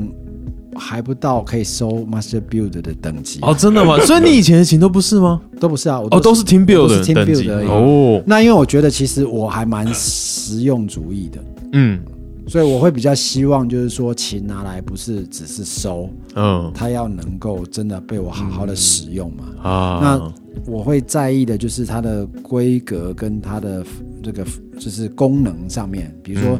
[0.75, 3.39] 还不到可以收 Master Builder 的等级。
[3.41, 3.97] 哦，真的吗？
[4.05, 5.39] 所以你以前的琴都不是吗？
[5.59, 8.23] 都不是啊，我哦，都是 Team Build 我都是 Team 的等级 Build 而已哦。
[8.25, 12.01] 那因为我觉得其实我还蛮实用主义的，嗯
[12.47, 19.45] 所以我会比较希望就是说琴拿来不是只是收，嗯它要能够真的被我好好的使用嘛。
[19.61, 20.33] 啊，那
[20.71, 23.85] 我会在意的就是它的规格跟它的
[24.21, 24.45] 这个
[24.77, 26.59] 就是功能上面，比如说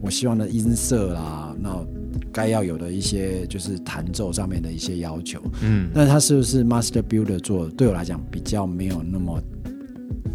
[0.00, 1.82] 我希望的音色啦，那
[2.30, 5.40] 该要有的一些就是弹奏上面的一些要求。
[5.62, 7.72] 嗯那它是不是 Master Builder 做的？
[7.72, 9.40] 对我来讲比较没有那么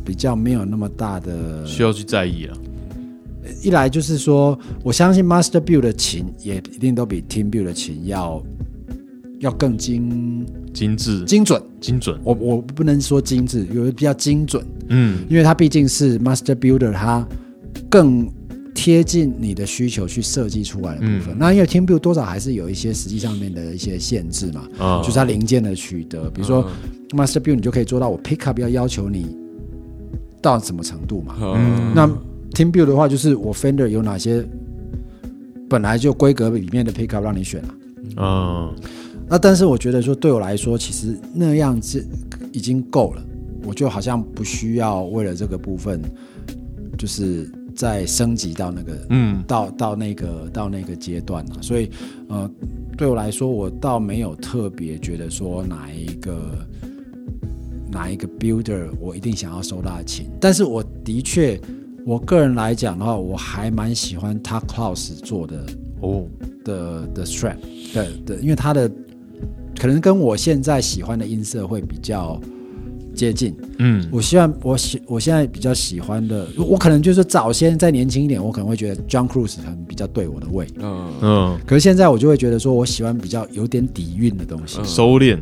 [0.04, 2.58] 比较没有那么大的需要去在意啊。
[3.62, 8.44] 一来就是说，我相信 Master Build 的琴也一定都比 Team Build 的琴要
[9.40, 11.62] 要更精精致、精准。
[11.80, 12.20] 精准。
[12.24, 17.28] 我我不能说精致，有的比较精准，嗯因为它毕竟是 Master Builder，它
[17.90, 18.28] 更
[18.74, 21.36] 贴近你的需求去设计出来的部分。
[21.38, 26.64] 那因为 Team Build 多少还是有一些实际上面的一些限制嘛，啊，就是它零件的取得，比如说
[27.10, 29.36] Master Build 你就可以做到我 Pickup 要要求你
[30.42, 31.36] 到什么程度嘛。
[31.40, 32.08] 嗯，那
[32.58, 34.44] Team Build 的话，就是我 Fender 有哪些
[35.70, 38.74] 本来就规格里面的 Pickup 让你选啊。
[38.74, 38.76] 嗯
[39.30, 42.04] 那但是我觉得说，对我来说，其实那样子
[42.52, 43.24] 已经够了，
[43.64, 46.02] 我就好像不需要为了这个部分，
[46.98, 51.62] 就是再升级到那个嗯到到那个到那个阶段了。
[51.62, 51.92] 所以
[52.30, 52.50] 呃，
[52.98, 56.66] 对我来说，我倒没有特别觉得说哪一个
[57.92, 61.60] 哪一个 builder 我一定想要收他的琴，但是我的确，
[62.08, 65.66] 我个人来讲的话，我还蛮喜欢他 Klaus 做的
[66.00, 66.26] 哦
[66.64, 67.58] 的的 strap
[67.94, 68.90] 对对，因为他的
[69.78, 72.40] 可能跟我现在喜欢的音色会比较
[73.14, 73.54] 接近。
[73.80, 80.66] 嗯我希望我喜我现在比较喜欢的，我可能就是早先再年轻一点，我可能会觉得 John Cruise 可能比较对我的胃。
[80.78, 85.38] 嗯，嗯，可是现在我就会觉得说，我喜欢比较有点底蕴的东西，收敛。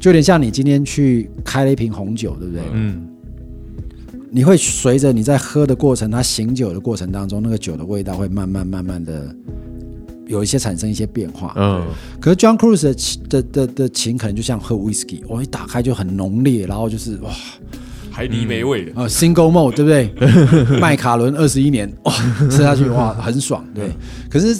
[0.00, 2.62] 就有点像你今天去开了一瓶红酒，对不对？
[2.72, 3.06] 嗯
[4.36, 9.34] 你会随着你在喝的过程，它醒酒的过程当中，那个酒的味道会慢慢慢慢的
[10.26, 11.54] 有一些产生一些变化。
[11.56, 11.82] 嗯
[12.20, 17.30] 可是 John Cruise 的琴的的的琴可能就像喝 whisky，我一打开就很浓烈，然后就是哇
[18.10, 20.12] 海底美味的，呃 single mode 对不对？
[20.78, 22.12] 麦卡伦二十一年哇
[22.50, 23.90] 吃下去哇很爽，对。
[24.28, 24.54] 可是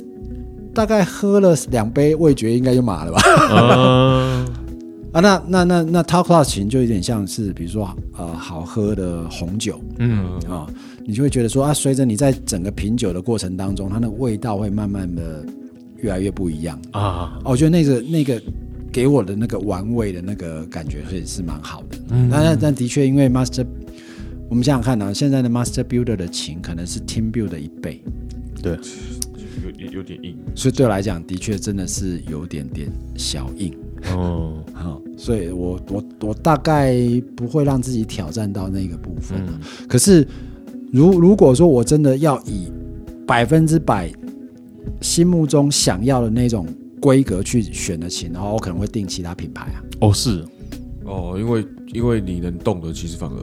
[0.73, 3.21] 大概喝了两杯，味觉应该就麻了吧？
[3.55, 4.47] 啊
[5.17, 7.89] 啊，那那那那 Top Class 琴就有点像是比如说
[8.19, 10.67] 呃好喝的红酒嗯啊、
[11.07, 15.43] 你就会觉得说啊，随着你在整个品酒的过程当中，它那个味道会慢慢的
[15.97, 16.79] 越来越不一样。
[16.91, 18.43] 啊哦，我觉得那个那个
[18.93, 21.99] 给我的那个玩味的那个感觉是是蛮好的。
[22.11, 23.65] 嗯，但但的确，因为 Master，
[24.51, 28.03] 我们想想看啊，现在的 Master Builder 的琴可能是 Team Build 的一倍，
[28.63, 28.73] 对，
[29.65, 30.37] 有有有点硬。
[30.55, 32.87] 所以对我来讲，的确真的是有点点
[33.17, 33.73] 小硬。
[34.15, 36.95] 哦好、所以我我我大概
[37.35, 39.61] 不会让自己挑战到那个部分、啊。
[39.89, 40.27] 可是，
[40.93, 42.71] 如如果说我真的要以
[43.27, 44.13] 百分之百
[45.01, 46.67] 心目中想要的那种
[47.01, 49.83] 规格去选的琴，然后我可能会定其他品牌啊。
[50.01, 50.45] 哦是，
[51.05, 53.37] 哦，因为因为你能动的，其实反而。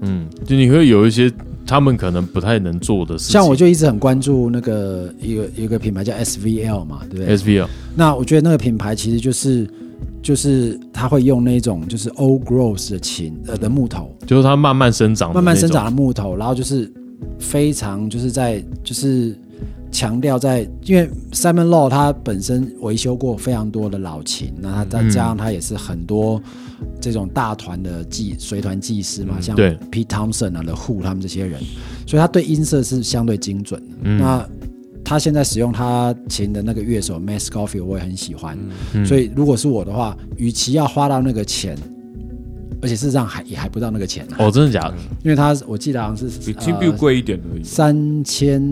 [0.00, 1.28] 嗯，就你会有一些
[1.66, 7.66] 他们可能不太能做的事情，像我就一直很关注那个一个一个品牌叫 SVL 嘛，对不对？SVL
[7.96, 9.68] 那我觉得那个品牌其实就是
[10.22, 16.92] 就是他会用那种就是 old growth 的琴呃的木头，就是它慢慢生长慢慢生长的木头，然后就是
[17.38, 19.38] 非常就是在就是
[19.90, 26.40] 强调在，因为 Simon Law 他本身维修过非常多的老琴，那他再加上他也是很多
[27.00, 29.76] 这种大团的技随团技师嘛，像对。
[29.90, 31.60] Pete Thompson 啊、The Who 他们这些人，
[32.06, 33.96] 所以他对音色是相对精准的。
[34.02, 34.18] 嗯。
[34.18, 34.48] 那
[35.08, 38.58] 他现在使用他琴的那个乐手 Matt Scofield 我也很喜欢，
[38.92, 39.06] 嗯。
[39.06, 41.74] 所以如果是我的话，与其要花到那个钱，
[42.82, 44.94] 而且事实上还也还不到那个钱、啊，哦，真的假的？
[45.24, 47.64] 因为他我记得好像是比 Team Build 贵一点而已。
[47.64, 48.62] 三千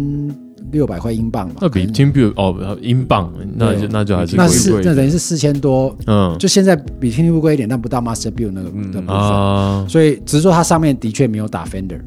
[0.72, 1.94] 六百块英镑吧，那比可能。
[1.94, 6.36] Team Build 哦，英镑，那就那就还是那贵贵是那等于是四千多，嗯。
[6.38, 12.00] 就现在比 Team Build 贵一点，但不到 Master Build 那个的部分，啊，所以只是说它上面的确没有打 Fender，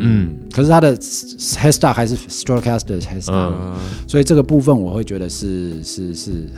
[0.00, 0.36] 嗯。
[0.52, 3.74] 可是他的 Headstock 还是 Stratocaster 的 Headstock，、嗯。
[4.06, 6.48] 所以这个部分我会觉得是是是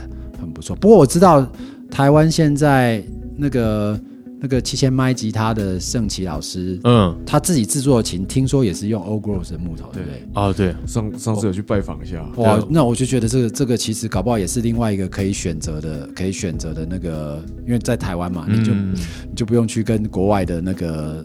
[0.40, 0.77] 很不错。
[0.77, 1.47] 不过我知道
[1.90, 3.02] 台湾现在
[3.36, 4.01] 那个
[4.40, 10.23] 那个七千麦吉他的盛奇老师，嗯，他自己制作的琴，听说也是用 Old Growth 的木头，对不对？
[10.35, 18.94] 啊对，上上次有去拜访一下，哇，那我就觉得这个这个其实搞不好也是另外一个可以选择的，可以选择的那个，因为在台湾嘛，你就、嗯。
[19.28, 21.24] 你就不用去跟国外的那个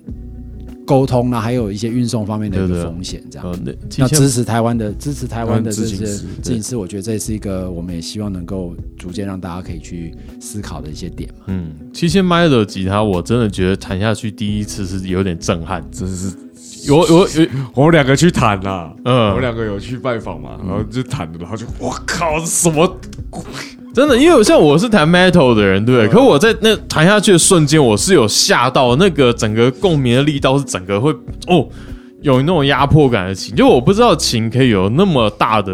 [0.90, 3.48] 沟通啊，还有一些运送方面的一个风险，这样。
[3.48, 3.60] 呃，
[3.99, 11.44] 那支持台湾的支持台湾的这些台湾自行师我觉得这是一个我们也希望能够逐渐让大家可以去思考的一些点嘛。
[11.45, 15.86] 嗯，七千麦的吉他，我真的觉得弹下去第一次是有点震撼。
[15.91, 16.36] 真是
[16.88, 22.99] 有有有，我们两个去谈啦，嗯我们两个有去拜访嘛，然后就谈了，然后就我靠，这什么？
[23.99, 26.07] 真的，因为像我是弹 metal 的人，对不对？
[26.07, 31.11] 可我在那弹下去的瞬间，我是有吓到，那个整个共鸣的力道是整个会
[31.47, 31.67] 哦，
[32.21, 35.73] 有那种压迫感的琴，就我不知道琴可以有那么大的。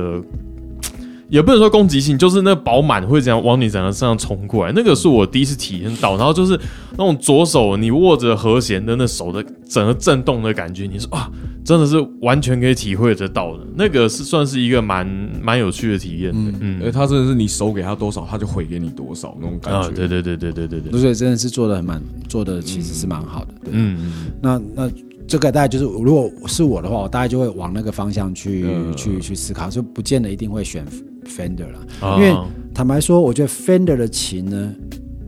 [1.30, 6.15] 也不能说攻击性，就是那饱满会这样往你整个身上冲过来，那个是我第一次体验到。
[6.18, 6.60] 然后就是
[6.91, 11.30] 那种左手你握着和弦的那手的整个震动的感觉，你说啊，
[11.64, 13.64] 真的是完全可以体会得到的。
[13.76, 15.06] 那个是算是一个蛮
[15.41, 16.57] 蛮有趣的体验的。
[16.60, 19.89] 嗯哎，他真的是你手给他多少，他就回给你多少那种感啊，觉。
[19.89, 23.53] 对对对对对对对，所以真的是做的很蛮做的，其实是蛮好的。
[23.72, 24.89] 嗯那那
[25.27, 28.95] 这个大概就是，如果是我的话，我大概就会往那个方向去、嗯。
[28.95, 30.85] 去去思考，就不见得一定会选
[31.26, 31.80] Fender 了。
[32.02, 32.15] 啊。
[32.18, 32.35] 因为
[32.73, 34.73] 坦白说，我觉得 Fender 的琴呢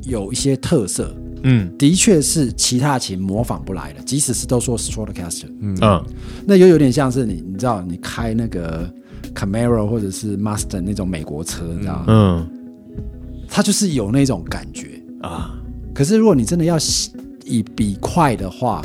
[0.03, 1.75] 有一些特色，嗯。
[1.77, 6.05] 的确是其他琴模仿不来的，即使是都说 Stratocaster，嗯。
[6.45, 8.87] 那又有点像是你你知道你开那个
[9.33, 12.05] Camaro 或者是 Mustang 那种美国车，你知道吗？
[12.07, 12.49] 嗯。
[13.49, 15.01] 它就是有那种感觉。
[15.21, 15.57] 啊，
[15.95, 16.77] 可是如果你真的要
[17.43, 18.83] 以比快的话，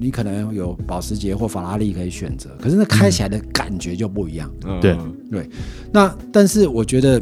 [0.00, 4.48] 你可能有保时捷或法拉利可以选择，可是那开起来的感觉就不一样。
[4.64, 5.48] 嗯对
[5.92, 7.20] 那但是我觉得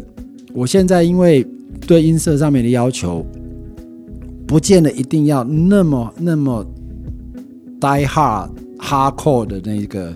[0.53, 1.47] 我现在因为
[1.87, 3.25] 对音色上面的要求，
[4.47, 6.65] 不见得一定要那么那么
[7.81, 10.15] die hard hardcore 的那个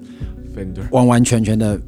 [0.54, 1.80] Fender，完完全全的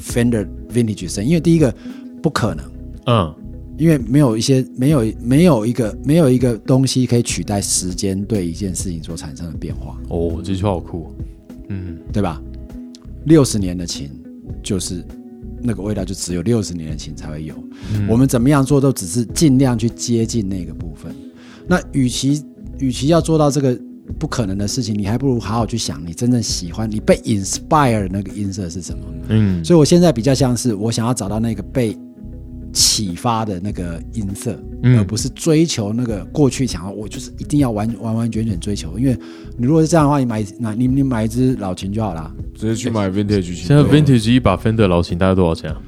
[0.00, 1.74] Fender Vintage 声，因为第一个
[2.22, 2.64] 不可能。
[3.06, 3.34] 嗯
[3.78, 11.10] 因为没有一些没有没有一个没有一个东西可以取代时间对一件事情所产生的变化，哦，这句话好酷哦，
[11.68, 12.40] 嗯对吧？
[13.24, 14.10] 六十年的琴
[14.62, 15.04] 就是
[15.62, 17.54] 那个味道，就只有六十年的琴才会有。
[18.08, 21.14] 我们怎么样做都只是尽量去接近那个部分。
[21.68, 22.44] 那与其
[22.78, 23.78] 与其要做到这个
[24.18, 29.04] 不可能的事情，你还不如好好去想你真正喜欢、你被 inspire 的那个音色是什么。
[29.28, 31.96] 嗯所以我现在比较像是我想要找到那个被
[32.72, 38.98] 启发的那个音色，嗯而不是追求那个过去想要我就是一定要完完完全全追求。
[38.98, 39.16] 因为
[39.56, 43.54] 你如果是这样的话，你买那你你买一支老琴就好啦，直接去买 Vintage 琴。
[43.56, 45.80] 现在 Vintage 一把 Fender 老琴大概多少钱啊？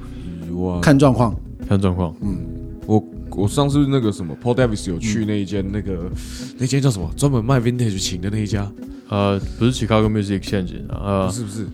[0.47, 0.79] 一万。
[0.81, 1.35] 看状况。
[1.67, 2.37] 看状况，嗯
[2.85, 6.11] 我我上次那个什么 Paul Davis 有去那一间那个
[6.59, 8.71] 那间叫什么，专门卖 Vintage 琴的那一家，
[9.09, 11.65] 呃，不是 Chicago Music Exchange，呃不，是不是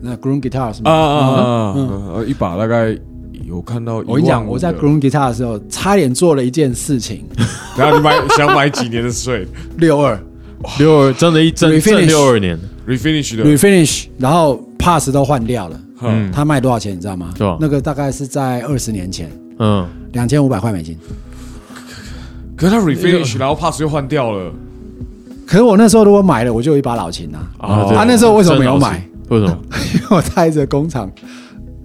[0.00, 0.92] 那 Groom Guitar 是啊吗？
[0.92, 1.74] 啊啊，
[2.14, 2.96] 呃一把大概
[3.46, 3.96] 有看到。
[4.06, 7.24] 我跟你讲，我在 Groom Guitar 的时候，差点做了一件事情，
[7.76, 9.46] 然后你买想买几年的税？
[9.78, 10.18] 六二。
[10.78, 12.58] 六二真的一真正六二年
[12.88, 15.78] ，refinish 的，refinish，然后 pass 都换掉了。
[16.00, 17.34] 嗯，他卖多少钱你知道吗？
[17.60, 20.96] 那个大概是在二十年前，嗯，两千五百块美金。
[22.56, 24.50] 可是他 refinish 然后 pass 又换掉了，
[25.46, 27.50] 可是我那时候如果买了，我就有一把老琴啊。
[27.58, 29.06] 啊他那时候为什么没有买？
[29.28, 29.58] 为什么？
[29.94, 31.10] 因为我带着工厂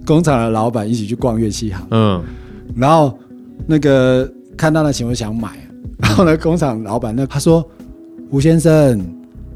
[0.06, 2.22] 工厂的老板一起去逛乐器行，嗯
[2.76, 3.16] 然后
[3.66, 5.48] 那个看到那琴我就想买，
[5.98, 7.64] 然后呢，工厂老板呢他说
[8.30, 8.98] 吴先生，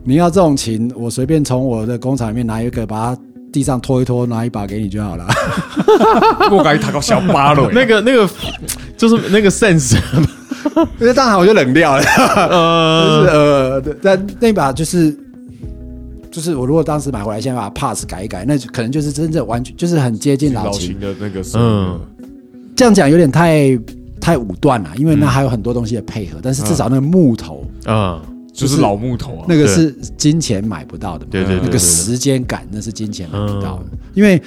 [0.02, 3.22] 你要这种琴，我随便从我的工厂里面拿一个，把它
[3.52, 5.26] 地上拖一拖，拿一把给你就好了。
[6.50, 8.28] 我感觉他搞小八了，那个那个
[8.96, 9.96] 就是那个 sense，
[10.98, 15.16] 因为当场我就冷掉了，就是呃，呃，对但那把就是
[16.34, 20.98] 就是我如果当时买回来，现在把 pass 改一改，那就可能就是真正完全就是很接近老老琴秦。
[20.98, 22.00] 的那个声音了，
[22.74, 23.78] 这样讲有点太
[24.20, 28.20] 太武断了，因为那还有很多东西的配合，但是至少那个木头、啊，
[28.52, 33.84] 就是老木头啊，那个是金钱买不到的嘛，对对那个时间感那是金钱买不到的。
[34.14, 34.42] 因为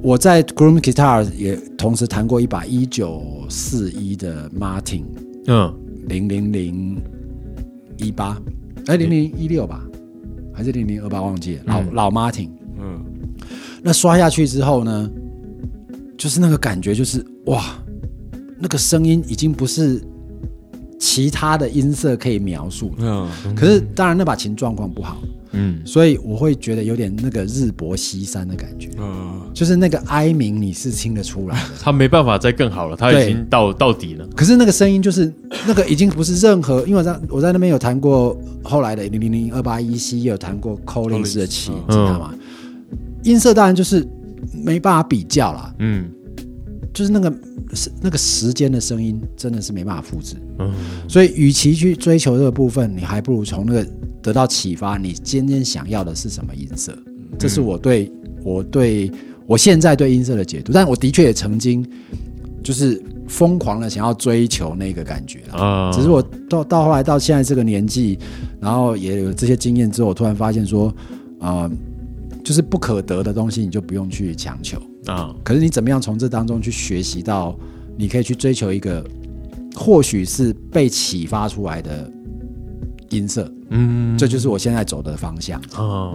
[0.00, 5.02] 我在 Groom Guitar 也同时弹过一把一九四一的 Martin
[5.46, 5.74] 嗯，
[6.06, 6.96] 零零零
[7.98, 8.40] 一八，
[8.86, 9.82] 哎零零一六吧，
[10.58, 11.62] 还是零零二八忘记了，
[11.92, 12.48] 老、老 Martin。
[12.80, 13.00] 嗯，
[13.80, 15.08] 那刷下去之后呢，
[16.16, 17.80] 就是那个感觉，就是哇，
[18.58, 20.02] 那个声音已经不是
[20.98, 22.90] 其他的音色可以描述
[23.54, 25.22] 可是当然那把琴状况不好，
[25.52, 31.68] 嗯，所以我会觉得有点那个日薄西山的感觉，嗯，就是那个哀鸣你是听得出来的。
[31.80, 34.26] 他没办法再更好了，他已经到到底了。
[34.36, 35.32] 可是那个声音就是
[35.66, 41.90] 那个已经不是任何，因为我在我在那边有弹过后来的零零零二八一 C，也有弹过 Collins 的琴，嗯。
[41.90, 42.34] 知道吗？
[43.24, 44.06] 音色当然就是
[44.52, 46.08] 没办法比较啦，嗯
[46.98, 47.32] 就是那个
[47.74, 50.74] 是那个时间的声音真的是没办法复制，嗯
[51.08, 53.86] 所以与其去追求这个部分，你还不如从那个
[54.20, 56.92] 得到启发，你今天想要的是什么音色？
[57.38, 58.10] 这是我对
[58.42, 59.08] 我对
[59.46, 61.88] 我现在对音色的解读，但我的确也曾经
[62.64, 65.62] 就是疯狂的想要追求那个感觉啦。
[65.62, 66.20] 啊，只是我
[66.50, 68.18] 到到后来到现在这个年纪，
[68.60, 70.92] 然后也有这些经验之后，我突然发现说，
[71.38, 71.70] 呃，
[72.42, 74.82] 就是不可得的东西，你就不用去强求。
[75.08, 77.58] 啊，可是你怎么样从这当中去学习到，
[77.96, 79.04] 你可以去追求一个
[79.74, 82.10] 或许是被启发出来的
[83.10, 84.16] 音色，嗯。
[84.18, 85.60] 这就是我现在走的方向。
[85.74, 86.12] 啊，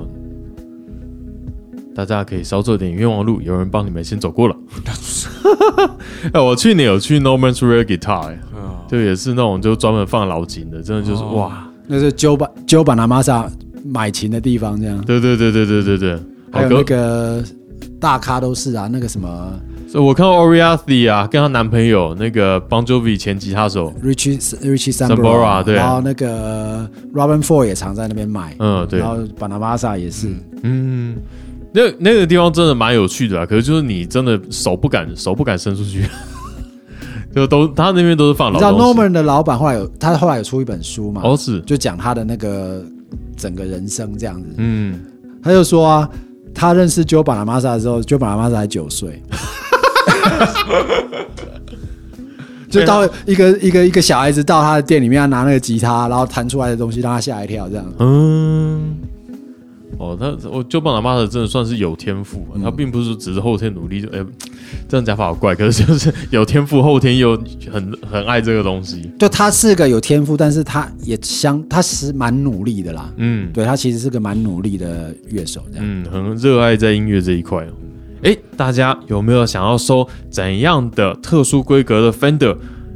[1.95, 4.55] 大家可以少走点冤枉路，有人帮你们先走过了。
[6.33, 8.37] 哎，我去年有去 Norman's Rare Guitar，
[8.87, 11.35] 就也是那种就专门放老琴的，真的就是哦。
[11.35, 13.49] 哇，那是揪巴揪巴拿玛莎
[13.83, 15.03] 买琴的地方，这样。
[15.03, 16.19] 对对对对对对对，
[16.51, 17.43] 还有那个
[18.03, 19.57] 大咖都是啊，那个什么
[19.93, 25.75] 我看到 Oriathy 啊，跟她男朋友那个 Bon Jovi 前吉他手，Richie Richie Sambora，Sambora，对。
[25.75, 28.99] 然后那个 Robin Ford 也常在那边买，嗯，对。
[28.99, 30.27] 然，后巴拿玛萨也是，
[30.63, 31.15] 嗯，
[31.71, 36.03] 那那个地方真的蛮有趣的啊，可是就是你真的手不敢手不敢伸出去，
[37.33, 42.83] 就都他那边都是放老你知道 Norman 的老板后来有他后来有出一本书嘛，哦是，就讲他的那个
[43.37, 44.99] 整个人生这样子，嗯，
[45.41, 46.09] 他就说啊，
[46.53, 49.21] 他认识 Joe 巴拿玛萨的时候，Joe 巴拿玛萨才九岁。
[52.69, 57.85] 就到一个一个一个小孩子到他的店里面，要拿那个吉他，然后弹出来的东西让他吓一跳，这样。
[57.99, 58.97] 嗯，
[59.97, 64.25] 哦，他我就帮他妈的真的算是有天赋、啊，他并不是只是后天努力就，哎、
[64.87, 67.37] 这样讲法好怪，可是就是有天赋，后天又
[67.71, 73.09] 很很爱这个东西，就他是个有天赋，但是他也相他是蛮努力的啦。
[73.17, 75.85] 嗯对他其实是个蛮努力的乐手，这样。
[75.87, 77.69] 嗯，很热爱在音乐这一块哦。
[78.23, 82.55] 哎，大家有没有想要收怎样的特殊规格的 Fender，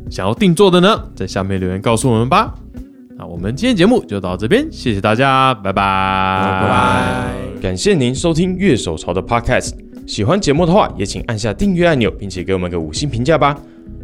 [0.09, 1.03] 想要定做的呢？
[1.15, 2.55] 在下面留言告诉我们吧。
[3.17, 5.81] 那我们今天节目就到这边，谢谢大家，拜拜，
[6.61, 7.33] 拜拜。
[7.59, 9.71] 感谢您收听乐手潮的 Podcast，
[10.05, 13.59] 喜欢节目的话，也请按下订阅按钮，并且给我们个五星评价吧。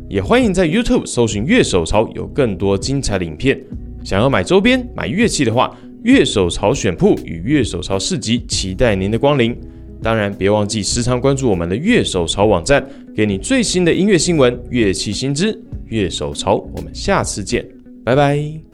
[0.10, 3.61] 也欢迎在 YouTube 搜寻乐手潮，有更多精彩的影片。
[4.03, 9.56] 想要买周边、买乐器的话，乐手潮选铺与乐手潮市集期待您的光临。
[10.02, 12.84] 当然，别忘记时常关注我们的乐手潮网站，
[13.15, 15.57] 给你最新的音乐新闻、乐器新知。
[15.85, 17.64] 乐手潮，我们下次见，
[18.03, 18.73] 拜拜。